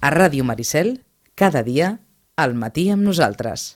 A 0.00 0.10
Ràdio 0.14 0.44
Maricel, 0.46 1.00
cada 1.34 1.64
dia, 1.66 1.98
al 2.38 2.54
matí 2.54 2.86
amb 2.94 3.02
nosaltres. 3.02 3.74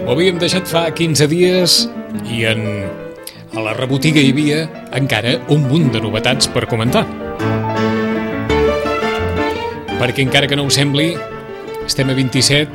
Ho 0.00 0.16
havíem 0.16 0.40
deixat 0.40 0.64
fa 0.64 0.88
15 0.96 1.28
dies 1.28 1.76
i 2.24 2.46
en, 2.48 2.64
a 3.52 3.68
la 3.68 3.76
rebotiga 3.76 4.24
hi 4.24 4.32
havia 4.32 4.64
encara 4.96 5.36
un 5.52 5.68
munt 5.68 5.92
de 5.92 6.00
novetats 6.00 6.48
per 6.48 6.64
comentar. 6.72 7.04
Perquè 10.00 10.24
encara 10.24 10.48
que 10.48 10.56
no 10.56 10.64
ho 10.64 10.70
sembli, 10.72 11.10
estem 11.84 12.08
a 12.08 12.14
27, 12.16 12.72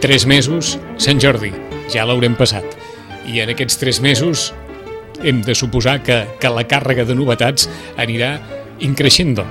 3 0.00 0.24
mesos, 0.24 0.78
Sant 0.96 1.20
Jordi, 1.20 1.50
ja 1.92 2.06
l'haurem 2.08 2.32
passat. 2.38 2.64
I 3.28 3.42
en 3.44 3.52
aquests 3.52 3.76
3 3.82 4.00
mesos 4.00 4.46
hem 5.20 5.42
de 5.44 5.52
suposar 5.54 5.98
que, 6.00 6.22
que 6.40 6.48
la 6.48 6.64
càrrega 6.64 7.04
de 7.04 7.12
novetats 7.18 7.68
anirà 8.00 8.38
increixendo. 8.80 9.44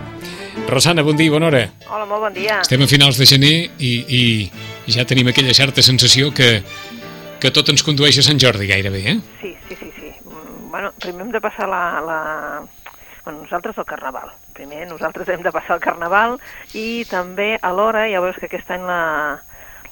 Rosana, 0.66 1.06
bon 1.06 1.18
dia 1.18 1.30
i 1.30 1.34
bona 1.34 1.52
hora. 1.52 1.62
Hola, 1.86 2.10
molt 2.10 2.26
bon 2.26 2.34
dia. 2.34 2.60
Estem 2.66 2.82
a 2.82 2.90
finals 2.90 3.22
de 3.22 3.30
gener 3.30 3.54
i, 3.78 3.94
i 4.10 4.24
ja 4.90 5.06
tenim 5.06 5.30
aquella 5.30 5.54
certa 5.54 5.86
sensació 5.86 6.34
que, 6.34 6.64
que 7.38 7.54
tot 7.54 7.70
ens 7.70 7.86
condueix 7.86 8.18
a 8.18 8.26
Sant 8.26 8.42
Jordi 8.42 8.66
gairebé, 8.70 9.06
eh? 9.14 9.18
Sí, 9.44 9.54
sí, 9.68 9.78
sí, 9.78 9.94
sí. 9.94 10.12
Bueno, 10.74 10.90
primer 10.98 11.28
hem 11.28 11.32
de 11.38 11.42
passar 11.42 11.70
la... 11.70 11.84
la... 12.02 12.20
Bueno, 13.30 13.44
nosaltres 13.44 13.78
el 13.78 13.86
Carnaval. 13.86 14.32
Primer 14.54 14.88
nosaltres 14.88 15.30
hem 15.30 15.44
de 15.46 15.52
passar 15.54 15.76
el 15.76 15.84
Carnaval 15.84 16.40
i 16.74 17.06
també 17.06 17.60
alhora, 17.62 18.08
ja 18.10 18.24
veus 18.24 18.40
que 18.42 18.48
aquest 18.50 18.72
any 18.74 18.82
la, 18.90 19.38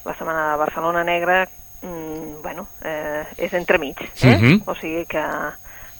la 0.02 0.14
Setmana 0.18 0.48
de 0.48 0.56
Barcelona 0.58 1.04
Negra, 1.06 1.44
mm, 1.86 2.42
bueno, 2.42 2.66
eh, 2.82 3.22
és 3.36 3.54
entremig, 3.54 4.02
eh? 4.02 4.34
Mhm. 4.34 4.64
O 4.66 4.74
sigui 4.74 5.04
que, 5.06 5.22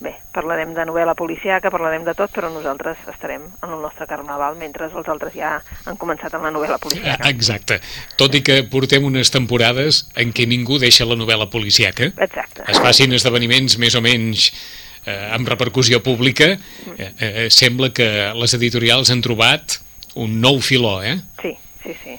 bé, 0.01 0.17
parlarem 0.35 0.73
de 0.75 0.89
novel·la 0.89 1.15
policiaca, 1.15 1.71
parlarem 1.71 2.03
de 2.03 2.17
tot, 2.19 2.35
però 2.35 2.51
nosaltres 2.51 2.99
estarem 3.07 3.47
en 3.47 3.71
el 3.71 3.87
nostre 3.87 4.11
Carnaval, 4.11 4.59
mentre 4.59 4.91
els 4.91 5.07
altres 5.07 5.39
ja 5.39 5.63
han 5.87 5.97
començat 5.97 6.35
amb 6.35 6.43
la 6.43 6.51
novel·la 6.51 6.81
policiaca. 6.83 7.31
Exacte. 7.31 7.79
Tot 8.17 8.35
i 8.35 8.43
que 8.43 8.65
portem 8.65 9.07
unes 9.07 9.31
temporades 9.31 10.09
en 10.17 10.35
què 10.35 10.49
ningú 10.49 10.83
deixa 10.83 11.07
la 11.07 11.15
novel·la 11.15 11.47
policiaca, 11.47 12.11
Exacte. 12.19 12.67
es 12.67 12.83
facin 12.83 13.15
esdeveniments 13.15 13.79
més 13.79 13.95
o 13.95 14.03
menys 14.03 14.51
eh, 15.09 15.31
amb 15.35 15.49
repercussió 15.49 16.03
pública, 16.05 16.53
eh, 16.97 17.13
eh, 17.19 17.47
sembla 17.51 17.91
que 17.97 18.09
les 18.37 18.55
editorials 18.59 19.11
han 19.15 19.23
trobat 19.25 19.79
un 20.19 20.41
nou 20.43 20.61
filó, 20.65 20.99
eh? 21.03 21.17
Sí, 21.43 21.55
sí, 21.85 21.95
sí. 22.05 22.19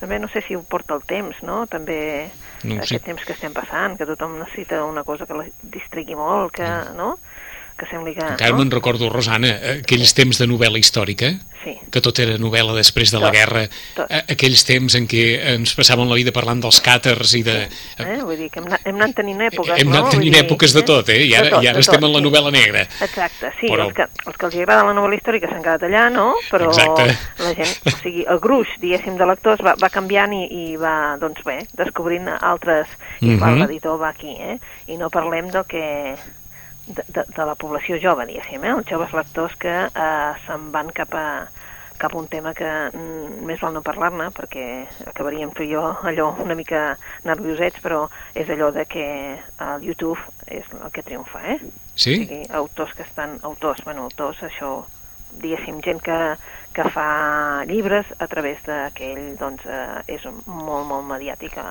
També 0.00 0.18
no 0.20 0.28
sé 0.28 0.42
si 0.44 0.54
ho 0.56 0.60
porta 0.68 0.92
el 0.98 1.02
temps, 1.08 1.38
no? 1.46 1.62
També 1.70 2.28
No 2.64 2.74
no 2.76 2.84
sé. 2.84 2.96
aquest 2.96 3.04
temps 3.06 3.24
que 3.24 3.32
estem 3.32 3.52
passant, 3.56 3.96
que 3.96 4.06
tothom 4.08 4.38
necessita 4.40 4.82
una 4.84 5.04
cosa 5.04 5.26
que 5.28 5.34
la 5.36 5.46
distrigui 5.62 6.16
molt, 6.18 6.52
que, 6.56 6.68
no? 6.96 7.14
Que 7.76 7.84
sembli 7.90 8.14
que... 8.16 8.24
Encara 8.24 8.52
no? 8.54 8.62
me'n 8.62 8.70
recordo, 8.72 9.10
Rosana, 9.12 9.50
aquells 9.82 10.14
temps 10.16 10.38
de 10.40 10.46
novel·la 10.48 10.78
històrica, 10.80 11.34
Sí. 11.66 11.72
que 11.90 11.98
tot 12.00 12.14
era 12.22 12.36
novel·la 12.38 12.76
després 12.76 13.10
de 13.10 13.18
la 13.18 13.26
Tot, 13.26 13.34
guerra, 13.34 13.62
tot. 13.96 14.06
a- 14.08 14.20
aquells 14.30 14.62
temps 14.64 14.94
en 14.94 15.08
què 15.10 15.22
ens 15.56 15.72
passàvem 15.74 16.06
la 16.06 16.14
vida 16.14 16.30
parlant 16.30 16.60
dels 16.62 16.78
càters 16.80 17.32
i 17.34 17.40
de... 17.42 17.56
Eh? 17.98 18.20
Vull 18.22 18.36
dir 18.38 18.46
que 18.54 18.60
hem 18.60 18.68
anat, 18.70 18.84
hem 18.86 18.94
anat 19.00 19.16
tenint 19.18 19.40
èpoques, 19.48 19.74
Hem 19.80 19.90
no? 19.90 19.96
anat 19.96 20.04
Vull 20.06 20.14
tenint 20.20 20.36
dir, 20.36 20.44
èpoques 20.44 20.72
de 20.76 20.82
tot, 20.86 21.10
eh? 21.10 21.18
I 21.26 21.34
ara, 21.34 21.50
tot, 21.56 21.64
i 21.66 21.70
ara 21.72 21.82
estem 21.82 21.98
tot, 21.98 22.06
en 22.06 22.14
la 22.14 22.20
sí. 22.22 22.24
novel·la 22.28 22.52
negra. 22.54 22.84
Exacte, 23.08 23.50
sí, 23.58 23.66
Però- 23.66 23.88
els, 23.88 23.96
que, 23.98 24.06
els 24.30 24.36
que 24.38 24.46
els 24.46 24.54
agrada 24.62 24.84
la 24.86 24.94
novel·la 24.94 25.18
històrica 25.18 25.50
s'han 25.50 25.66
quedat 25.66 25.82
allà, 25.90 26.04
no? 26.14 26.28
Però 26.52 26.70
Exacte. 26.70 27.08
la 27.42 27.52
gent, 27.58 27.74
o 27.82 27.96
sigui, 27.98 28.24
el 28.30 28.38
gruix, 28.46 28.68
diguéssim, 28.80 29.18
de 29.18 29.26
lectors 29.26 29.60
va, 29.66 29.74
va 29.82 29.90
canviant 29.90 30.32
i, 30.38 30.44
i 30.46 30.64
va, 30.78 30.94
doncs 31.18 31.42
bé, 31.44 31.64
descobrint 31.74 32.30
altres, 32.38 32.86
i 33.20 33.34
Mhm. 33.34 33.42
uh 33.42 33.54
l'editor 33.66 33.98
va 33.98 34.14
aquí, 34.14 34.36
eh? 34.38 34.60
I 34.86 34.96
no 35.02 35.10
parlem 35.10 35.50
del 35.50 35.66
que 35.66 36.14
de, 36.86 37.02
de, 37.08 37.24
de 37.26 37.46
la 37.46 37.54
població 37.58 37.98
jove, 38.02 38.26
diguéssim, 38.28 38.64
eh? 38.64 38.74
els 38.78 38.90
joves 38.90 39.14
lectors 39.16 39.56
que 39.60 39.76
eh, 39.86 40.32
se'n 40.46 40.70
van 40.74 40.92
cap 40.94 41.14
a, 41.14 41.26
cap 41.96 42.14
a 42.14 42.18
un 42.18 42.28
tema 42.28 42.52
que 42.54 42.68
més 43.46 43.60
val 43.60 43.74
no 43.74 43.82
parlar-ne 43.84 44.28
perquè 44.36 44.66
acabaríem 45.08 45.52
tu 45.56 45.64
i 45.64 45.72
jo 45.72 45.82
allò 46.06 46.28
una 46.44 46.56
mica 46.58 46.96
nerviosets, 47.24 47.80
però 47.84 48.04
és 48.34 48.50
allò 48.52 48.70
de 48.74 48.84
que 48.88 49.06
el 49.36 49.88
YouTube 49.88 50.20
és 50.46 50.68
el 50.76 50.92
que 50.92 51.04
triomfa, 51.06 51.42
eh? 51.54 51.58
Sí? 51.94 52.12
O 52.12 52.22
sigui, 52.22 52.42
autors 52.60 52.94
que 52.94 53.06
estan... 53.06 53.38
Autors, 53.42 53.82
bueno, 53.84 54.06
autors, 54.10 54.42
això, 54.46 54.84
diguéssim, 55.40 55.80
gent 55.84 56.02
que, 56.04 56.20
que 56.76 56.88
fa 56.92 57.64
llibres 57.68 58.12
a 58.20 58.28
través 58.30 58.62
d'aquell, 58.68 59.34
doncs, 59.40 59.64
eh, 59.66 60.16
és 60.18 60.26
molt, 60.46 60.86
molt 60.86 61.06
mediàtic 61.08 61.56
a, 61.62 61.68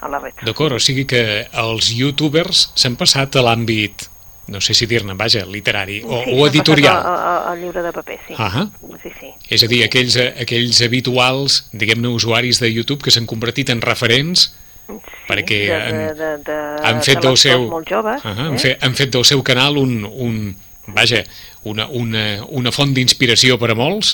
a 0.00 0.12
la 0.12 0.22
red. 0.22 0.44
D'acord, 0.46 0.78
o 0.78 0.82
sigui 0.82 1.06
que 1.10 1.22
els 1.50 1.90
youtubers 1.96 2.68
s'han 2.78 2.98
passat 3.00 3.36
a 3.36 3.44
l'àmbit, 3.46 4.08
no 4.48 4.60
sé 4.60 4.74
si 4.74 4.86
dir-ne, 4.86 5.14
vaja, 5.14 5.44
literari 5.46 6.02
o, 6.04 6.22
sí, 6.24 6.30
o 6.34 6.46
editorial. 6.46 6.96
al- 6.96 7.48
al 7.52 7.60
llibre 7.60 7.82
de 7.82 7.92
paper, 7.92 8.18
sí. 8.28 8.34
Ah 8.38 8.68
Sí, 9.02 9.10
sí. 9.20 9.30
És 9.50 9.62
a 9.62 9.66
dir, 9.66 9.82
aquells, 9.84 10.16
aquells 10.16 10.80
habituals, 10.82 11.66
diguem-ne, 11.72 12.08
usuaris 12.08 12.60
de 12.60 12.72
YouTube 12.72 13.02
que 13.02 13.10
s'han 13.10 13.26
convertit 13.26 13.70
en 13.70 13.80
referents 13.82 14.52
sí 14.86 15.02
perquè 15.26 15.58
de, 15.66 15.74
han- 15.74 15.96
de, 15.98 16.14
de, 16.14 16.28
de, 16.46 16.56
han 16.86 17.02
fet 17.02 17.18
de 17.20 17.26
del 17.26 17.36
seu... 17.36 17.66
molt 17.68 17.88
joves, 17.90 18.20
Ah, 18.24 18.34
eh? 18.38 18.42
han, 18.46 18.58
fet, 18.62 18.82
han 18.84 18.94
fet 18.94 19.10
del 19.10 19.24
seu 19.26 19.42
canal 19.42 19.76
un, 19.78 20.04
un 20.06 20.56
vaja, 20.94 21.24
una, 21.64 21.88
una, 21.88 22.44
una 22.46 22.70
font 22.70 22.92
d'inspiració 22.94 23.58
per 23.58 23.72
a 23.72 23.74
molts 23.74 24.12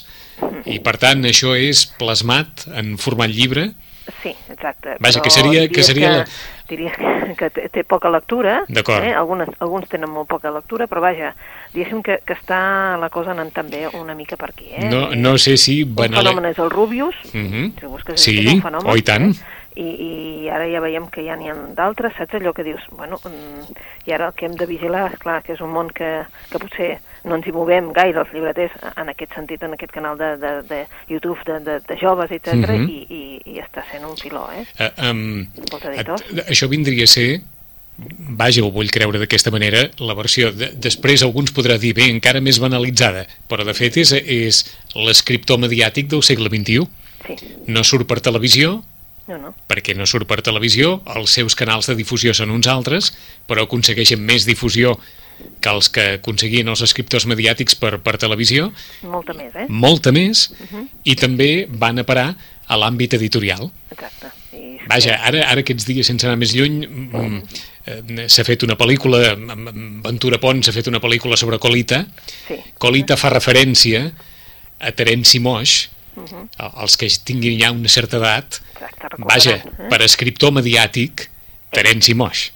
i 0.64 0.78
per 0.80 0.96
tant 0.96 1.26
això 1.28 1.52
és 1.60 1.84
plasmat 2.00 2.64
en 2.72 2.96
format 2.96 3.28
llibre 3.30 3.72
Sí, 4.22 4.32
exacte. 4.50 4.96
Vaja, 4.98 5.20
que 5.22 5.30
seria- 5.30 5.68
que 5.68 5.82
seria 5.84 6.08
Que, 6.08 6.16
la- 6.18 6.26
Diries 6.72 6.96
que, 6.96 7.34
que 7.38 7.50
té, 7.52 7.66
té 7.72 7.84
poca 7.84 8.08
lectura. 8.12 8.62
Eh? 8.72 9.12
Algunes, 9.12 9.48
alguns 9.60 9.88
tenen 9.92 10.08
molt 10.10 10.28
poca 10.32 10.50
lectura, 10.54 10.86
però 10.90 11.02
vaja, 11.04 11.34
diguéssim 11.74 12.00
que, 12.02 12.18
que 12.26 12.34
està 12.38 12.96
la 13.00 13.10
cosa 13.12 13.34
anant 13.36 13.52
també 13.52 13.84
una 13.98 14.16
mica 14.18 14.38
per 14.40 14.50
aquí. 14.54 14.70
Eh? 14.72 14.88
no, 14.90 15.10
no 15.14 15.36
sé 15.38 15.56
si 15.60 15.82
Un 15.84 15.94
banale... 15.98 16.30
fenomen 16.30 16.50
és 16.50 16.58
el 16.64 16.70
Rubius, 16.72 17.16
Mhm. 17.32 17.72
si 17.78 17.86
busques 17.86 18.20
Sí, 18.20 18.38
un 18.46 18.62
fenomen, 18.62 18.90
oh, 18.90 18.96
i 18.96 19.02
tant. 19.02 19.30
eh? 19.30 19.58
I, 19.74 19.84
i 20.44 20.48
ara 20.52 20.66
ja 20.68 20.80
veiem 20.84 21.06
que 21.08 21.22
ja 21.24 21.32
n'hi 21.36 21.48
ha 21.48 21.54
d'altres, 21.76 22.12
saps 22.18 22.34
allò 22.36 22.52
que 22.52 22.64
dius? 22.66 22.82
Bueno, 22.92 23.16
mm, 23.24 23.72
i 24.04 24.12
ara 24.12 24.26
el 24.28 24.34
que 24.36 24.44
hem 24.44 24.52
de 24.60 24.66
vigilar, 24.68 25.06
és 25.14 25.18
clar, 25.22 25.38
que 25.42 25.54
és 25.54 25.62
un 25.64 25.72
món 25.72 25.88
que, 25.88 26.10
que 26.50 26.58
potser 26.60 26.90
no 27.24 27.36
ens 27.36 27.46
hi 27.46 27.52
movem 27.54 27.92
gaire 27.94 28.18
els 28.20 28.32
llibreters 28.34 28.72
en 28.96 29.08
aquest 29.12 29.34
sentit, 29.34 29.62
en 29.62 29.72
aquest 29.76 29.92
canal 29.94 30.16
de, 30.18 30.32
de, 30.42 30.52
de 30.68 30.80
YouTube 31.08 31.38
de, 31.46 31.60
de, 31.60 31.78
de 31.86 31.96
joves, 32.00 32.30
etc 32.34 32.54
Mhm. 32.54 32.88
i, 32.88 32.98
i, 33.08 33.22
i 33.54 33.60
està 33.62 33.84
sent 33.90 34.04
un 34.04 34.16
filó, 34.16 34.48
eh? 34.52 34.64
Uh, 34.78 35.10
um, 35.10 35.46
editors. 35.92 36.22
això 36.48 36.68
vindria 36.68 37.04
a 37.04 37.06
ser 37.10 37.40
vaja, 38.38 38.62
ho 38.64 38.70
vull 38.72 38.90
creure 38.90 39.18
d'aquesta 39.20 39.50
manera, 39.52 39.84
la 40.00 40.14
versió. 40.18 40.50
De, 40.56 40.70
després 40.74 41.22
alguns 41.22 41.52
podrà 41.54 41.76
dir, 41.78 41.92
bé, 41.94 42.08
encara 42.10 42.40
més 42.40 42.58
banalitzada, 42.58 43.26
però 43.50 43.64
de 43.68 43.74
fet 43.76 43.98
és, 44.00 44.12
és 44.16 44.62
l'escriptor 44.96 45.60
mediàtic 45.62 46.08
del 46.10 46.22
segle 46.24 46.48
XXI. 46.50 46.86
Sí, 47.26 47.36
No 47.70 47.84
surt 47.86 48.08
per 48.10 48.18
televisió, 48.24 48.80
no, 49.28 49.36
no. 49.38 49.52
perquè 49.70 49.94
no 49.94 50.06
surt 50.10 50.26
per 50.26 50.40
televisió, 50.42 51.02
els 51.14 51.30
seus 51.30 51.54
canals 51.54 51.86
de 51.86 51.94
difusió 51.94 52.32
són 52.34 52.50
uns 52.50 52.66
altres, 52.66 53.12
però 53.46 53.62
aconsegueixen 53.68 54.18
més 54.24 54.48
difusió 54.48 54.96
que 55.60 55.70
els 55.70 55.88
que 55.88 56.04
aconseguien 56.18 56.68
els 56.68 56.82
escriptors 56.82 57.26
mediàtics 57.26 57.74
per, 57.78 57.98
per 58.02 58.16
televisió, 58.18 58.72
Molta 59.02 59.32
més, 59.34 59.54
eh? 59.54 59.66
molta 59.68 60.12
més, 60.12 60.48
i 61.04 61.14
també 61.16 61.66
van 61.68 61.98
a 61.98 62.04
parar 62.04 62.34
a 62.66 62.76
l'àmbit 62.78 63.14
editorial. 63.14 63.70
Exacte. 63.90 64.30
I 64.52 64.78
Vaja, 64.88 65.14
ara, 65.22 65.44
ara 65.48 65.60
aquests 65.62 65.86
dies, 65.86 66.06
sense 66.06 66.26
anar 66.26 66.36
més 66.40 66.52
lluny, 66.56 66.80
mm, 66.86 67.42
eh, 67.86 68.28
s'ha 68.28 68.44
fet 68.44 68.62
una 68.66 68.74
pel·lícula, 68.76 69.32
amb 69.36 69.70
Ventura 70.04 70.38
Pons 70.42 70.66
s'ha 70.66 70.72
fet 70.74 70.88
una 70.90 71.00
pel·lícula 71.00 71.36
sobre 71.36 71.58
Colita. 71.58 72.04
Sí. 72.48 72.56
Colita 72.78 73.16
fa 73.16 73.30
referència 73.30 74.10
a 74.80 74.90
Terenci 74.92 75.38
Moix, 75.40 75.88
Mhm. 76.16 76.48
a- 76.58 76.82
els 76.82 76.96
que 76.96 77.08
tinguin 77.24 77.58
ja 77.60 77.70
una 77.72 77.88
certa 77.88 78.18
edat, 78.18 78.58
Exacte, 78.74 79.16
vaja, 79.18 79.54
eh? 79.56 79.88
per 79.88 80.02
escriptor 80.02 80.52
mediàtic, 80.52 81.28
Terenci 81.70 82.12
Moix. 82.14 82.50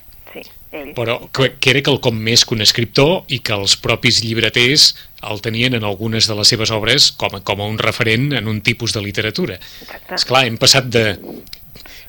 Ell. 0.72 0.92
Però 0.96 1.18
que, 1.32 1.52
que 1.62 1.70
era 1.70 1.82
quelcom 1.86 2.16
més 2.18 2.42
que 2.44 2.54
un 2.56 2.60
escriptor 2.64 3.22
i 3.32 3.38
que 3.44 3.54
els 3.54 3.76
propis 3.78 4.18
llibreters 4.24 4.88
el 5.30 5.40
tenien 5.44 5.74
en 5.78 5.84
algunes 5.86 6.26
de 6.28 6.34
les 6.38 6.48
seves 6.52 6.72
obres 6.74 7.10
com, 7.12 7.34
a- 7.38 7.40
com 7.46 7.60
a 7.62 7.68
un 7.70 7.78
referent 7.78 8.32
en 8.36 8.48
un 8.50 8.60
tipus 8.66 8.92
de 8.92 9.02
literatura. 9.02 9.60
Exacte. 9.82 10.14
Esclar, 10.18 10.44
hem 10.46 10.58
passat 10.58 10.90
de 10.90 11.06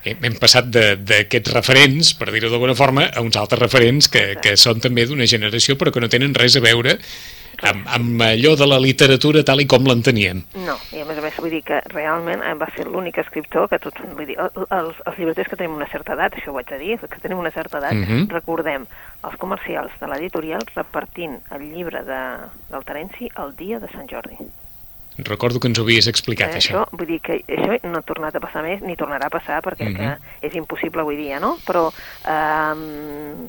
hem 0.07 0.37
passat 0.39 0.69
de- 0.71 0.95
d'aquests 1.03 1.51
referents, 1.51 2.13
per 2.15 2.29
dir-ho 2.31 2.49
d'alguna 2.49 2.75
forma, 2.79 3.09
a 3.11 3.19
uns 3.21 3.35
altres 3.35 3.59
referents 3.59 4.07
que, 4.07 4.37
que 4.41 4.53
són 4.55 4.79
també 4.79 5.03
d'una 5.05 5.27
generació 5.27 5.75
però 5.77 5.91
que 5.91 5.99
no 5.99 6.07
tenen 6.07 6.33
res 6.37 6.55
a 6.55 6.61
veure 6.63 6.97
amb, 7.63 7.87
amb 7.87 8.21
allò 8.21 8.55
de 8.55 8.67
la 8.67 8.77
literatura 8.79 9.43
tal 9.43 9.61
i 9.61 9.65
com 9.65 9.83
l'enteníem. 9.83 10.43
No, 10.65 10.75
i 10.93 11.01
a 11.01 11.05
més 11.05 11.17
a 11.17 11.21
més 11.21 11.35
vull 11.37 11.49
dir 11.49 11.63
que 11.63 11.81
realment 11.93 12.43
eh, 12.43 12.53
va 12.53 12.67
ser 12.75 12.85
l'únic 12.85 13.17
escriptor 13.17 13.67
que 13.69 13.79
tots, 13.79 13.97
vull 14.15 14.25
dir, 14.27 14.37
el- 14.37 14.67
els, 14.69 14.95
els 15.05 15.17
llibreters 15.17 15.49
que 15.49 15.55
tenim 15.55 15.75
una 15.75 15.87
certa 15.89 16.13
edat, 16.13 16.33
això 16.37 16.51
ho 16.53 16.57
haig 16.59 16.69
de 16.69 16.77
dir, 16.77 16.99
que 16.99 17.19
tenim 17.19 17.39
una 17.39 17.51
certa 17.51 17.77
edat, 17.79 17.93
Mhm. 17.93 18.27
recordem 18.29 18.85
els 19.23 19.35
comercials 19.37 19.91
de 19.99 20.07
l'editorial 20.07 20.61
repartint 20.75 21.39
el 21.51 21.61
llibre 21.73 22.03
de, 22.03 22.21
del 22.69 22.83
Terenci 22.85 23.31
el 23.37 23.55
dia 23.55 23.79
de 23.79 23.87
Sant 23.89 24.07
Jordi. 24.09 24.37
Recordo 25.17 25.59
que 25.59 25.67
ens 25.67 25.79
ho 25.79 25.81
havies 25.81 26.05
explicat, 26.05 26.51
Eh, 26.53 26.57
això. 26.59 26.83
això, 26.85 26.87
vull 26.91 27.07
dir 27.07 27.19
que 27.19 27.43
això 27.47 27.79
no 27.89 27.97
ha 27.97 28.01
tornat 28.03 28.35
a 28.35 28.39
passar 28.39 28.61
més, 28.61 28.81
ni 28.83 28.95
tornarà 28.95 29.25
a 29.25 29.29
passar, 29.33 29.63
perquè 29.63 29.89
mm 29.89 29.93
Mhm. 29.93 29.97
que 29.97 30.47
és 30.47 30.53
impossible 30.55 31.01
avui 31.01 31.15
dia, 31.15 31.39
no? 31.39 31.57
Però 31.65 31.91
eh, 31.91 33.47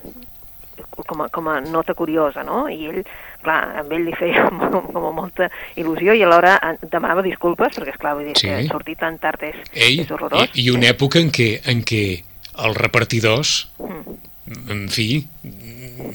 com, 1.05 1.21
a, 1.21 1.29
com 1.29 1.47
a 1.47 1.59
nota 1.61 1.93
curiosa, 1.93 2.43
no? 2.43 2.67
I 2.69 2.85
ell, 2.87 3.05
clar, 3.43 3.59
amb 3.79 3.91
ell 3.95 4.05
li 4.05 4.13
feia 4.19 4.49
molt, 4.51 4.89
com 4.93 5.05
a 5.09 5.11
molta 5.15 5.49
il·lusió 5.79 6.15
i 6.17 6.23
alhora 6.25 6.57
demanava 6.91 7.23
disculpes, 7.25 7.75
perquè, 7.77 7.93
esclar, 7.95 8.15
vull 8.17 8.25
dir 8.31 8.37
Sí. 8.39 8.47
que 8.47 8.67
sortir 8.67 8.97
tan 8.99 9.17
tard 9.19 9.43
és, 9.43 9.55
Ei, 9.73 9.99
és 10.01 10.11
horrorós. 10.11 10.49
i, 10.53 10.65
i 10.65 10.69
una 10.75 10.89
època 10.91 11.19
en 11.19 11.31
què, 11.31 11.49
en 11.71 11.83
què 11.83 12.03
els 12.59 12.77
repartidors, 12.77 13.69
Mm. 13.79 14.17
en 14.73 14.87
fi, 14.89 15.27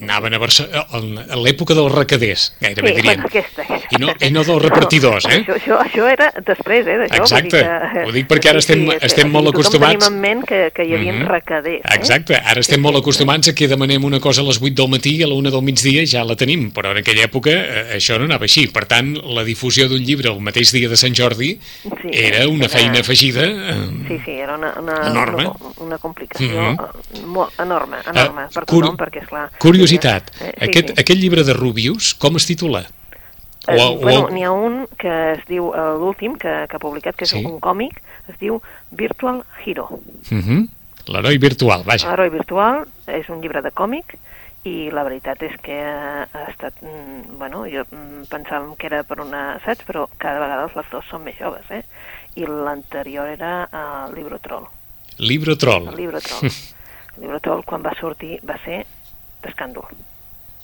anaven 0.02 0.34
a 0.34 0.38
Barcelona, 0.38 1.24
a 1.30 1.36
l'època 1.36 1.74
dels 1.74 1.92
recaders, 1.92 2.54
gairebé 2.60 2.88
Sí, 2.88 2.94
diríem. 2.96 3.04
bueno, 3.20 3.26
aquesta, 3.26 3.62
I 3.90 3.96
no, 4.00 4.08
i 4.20 4.30
no 4.30 4.44
dels 4.44 4.62
repartidors, 4.62 5.24
eh? 5.26 5.44
Això, 5.44 5.54
això, 5.56 5.78
això 5.84 6.06
era 6.10 6.32
després, 6.44 6.86
eh, 6.86 6.96
d'això. 6.98 7.20
Exacte. 7.22 7.58
Que, 7.60 8.04
Ho 8.08 8.12
dic 8.12 8.26
perquè 8.28 8.50
ara 8.50 8.58
estem- 8.58 8.90
estem 9.00 9.30
molt 9.30 9.46
tothom 9.46 9.60
acostumats- 9.60 9.98
tenim 9.98 10.14
en 10.14 10.20
ment 10.20 10.44
que, 10.44 10.70
que 10.74 10.84
hi 10.84 10.94
havia 10.94 11.12
Mhm. 11.12 11.26
recaders. 11.28 11.84
Eh? 11.84 11.94
Exacte, 11.94 12.34
ara 12.36 12.60
estem 12.60 12.80
molt 12.80 12.96
acostumats 12.96 13.48
a 13.48 13.54
que 13.54 13.68
demanem 13.68 14.02
una 14.04 14.20
cosa 14.20 14.40
a 14.40 14.44
les 14.44 14.60
8 14.60 14.74
del 14.74 14.88
matí 14.88 15.16
i 15.16 15.22
a 15.22 15.26
la 15.26 15.34
1 15.34 15.50
del 15.50 15.62
migdia 15.62 16.04
ja 16.06 16.24
la 16.24 16.36
tenim, 16.36 16.72
però 16.72 16.90
en 16.92 16.98
aquella 16.98 17.24
època 17.24 17.50
eh, 17.50 17.96
això 17.96 18.18
no 18.18 18.24
anava 18.24 18.44
així. 18.44 18.66
Per 18.68 18.86
tant, 18.86 19.14
la 19.22 19.44
difusió 19.44 19.88
d'un 19.88 20.00
llibre 20.02 20.30
el 20.30 20.40
mateix 20.40 20.72
dia 20.72 20.88
de 20.88 20.96
Sant 20.96 21.14
Jordi 21.14 21.58
Sí, 21.82 22.10
era 22.12 22.48
una 22.48 22.64
era- 22.66 22.68
feina 22.78 23.00
afegida. 23.00 23.44
eh, 23.44 23.74
Sí, 24.08 24.18
sí, 24.24 24.30
era 24.32 24.54
una, 24.56 24.74
una, 24.80 25.08
Enorme. 25.08 25.46
una, 25.46 25.54
una 25.78 25.98
complicació 25.98 26.48
Mhm. 26.50 26.78
eh, 26.80 27.26
molt 27.26 27.58
enorme, 27.60 27.98
enorme, 28.08 28.42
Eh, 28.44 28.48
per 28.52 28.64
cur- 28.64 28.82
tothom, 28.82 28.96
perquè, 28.96 29.22
esclar... 29.22 29.50
Curiositat, 29.74 30.30
eh, 30.40 30.52
sí, 30.58 30.64
aquest, 30.68 30.88
sí. 30.88 30.94
aquest 31.02 31.20
llibre 31.20 31.44
de 31.44 31.52
Rubius, 31.54 32.14
com 32.14 32.36
es 32.36 32.46
titula? 32.46 32.84
Eh, 33.66 33.78
o- 33.80 33.96
bueno, 33.98 34.26
o- 34.26 34.30
n'hi 34.30 34.44
ha 34.44 34.52
un 34.52 34.86
que 34.98 35.32
es 35.32 35.44
diu, 35.48 35.72
eh, 35.74 35.84
l'últim 35.98 36.34
que, 36.36 36.66
que 36.68 36.76
ha 36.76 36.82
publicat, 36.82 37.16
que 37.16 37.24
és 37.24 37.30
Sí. 37.30 37.44
un 37.44 37.58
còmic, 37.60 38.02
es 38.28 38.38
diu 38.38 38.60
Virtual 38.90 39.42
Hero. 39.64 39.88
Uh 39.90 40.38
-huh. 40.38 40.68
L'heroi 41.06 41.38
virtual, 41.38 41.82
vaja. 41.84 42.08
L'heroi 42.08 42.30
virtual 42.30 42.86
és 43.06 43.28
un 43.28 43.40
llibre 43.40 43.60
de 43.62 43.70
còmic 43.70 44.16
i 44.64 44.90
la 44.90 45.02
veritat 45.04 45.42
és 45.42 45.52
que 45.60 45.78
ha 45.82 46.26
estat... 46.48 46.72
mm, 46.80 47.36
Bueno, 47.38 47.64
jo 47.68 47.84
mm, 47.90 48.24
pensàvem 48.30 48.74
que 48.76 48.86
era 48.86 49.02
per 49.02 49.20
una... 49.20 49.58
Saps? 49.64 49.84
Però 49.86 50.08
cada 50.16 50.40
vegada 50.40 50.64
els 50.64 50.76
lectors 50.76 51.04
són 51.10 51.22
més 51.24 51.34
joves, 51.38 51.64
eh? 51.70 51.82
I 52.36 52.46
l'anterior 52.46 53.26
era 53.28 53.68
el 54.06 54.14
Libro 54.14 54.38
Troll. 54.38 54.64
Libro 55.18 55.56
Troll. 55.56 55.88
El 55.88 55.96
Libro 55.96 56.20
Troll. 56.20 56.44
el 57.16 57.20
Libro 57.22 57.40
Troll, 57.40 57.62
quan 57.64 57.82
va 57.82 57.92
sortir, 58.00 58.40
va 58.48 58.56
ser 58.64 58.86
d'escàndol. 59.44 59.88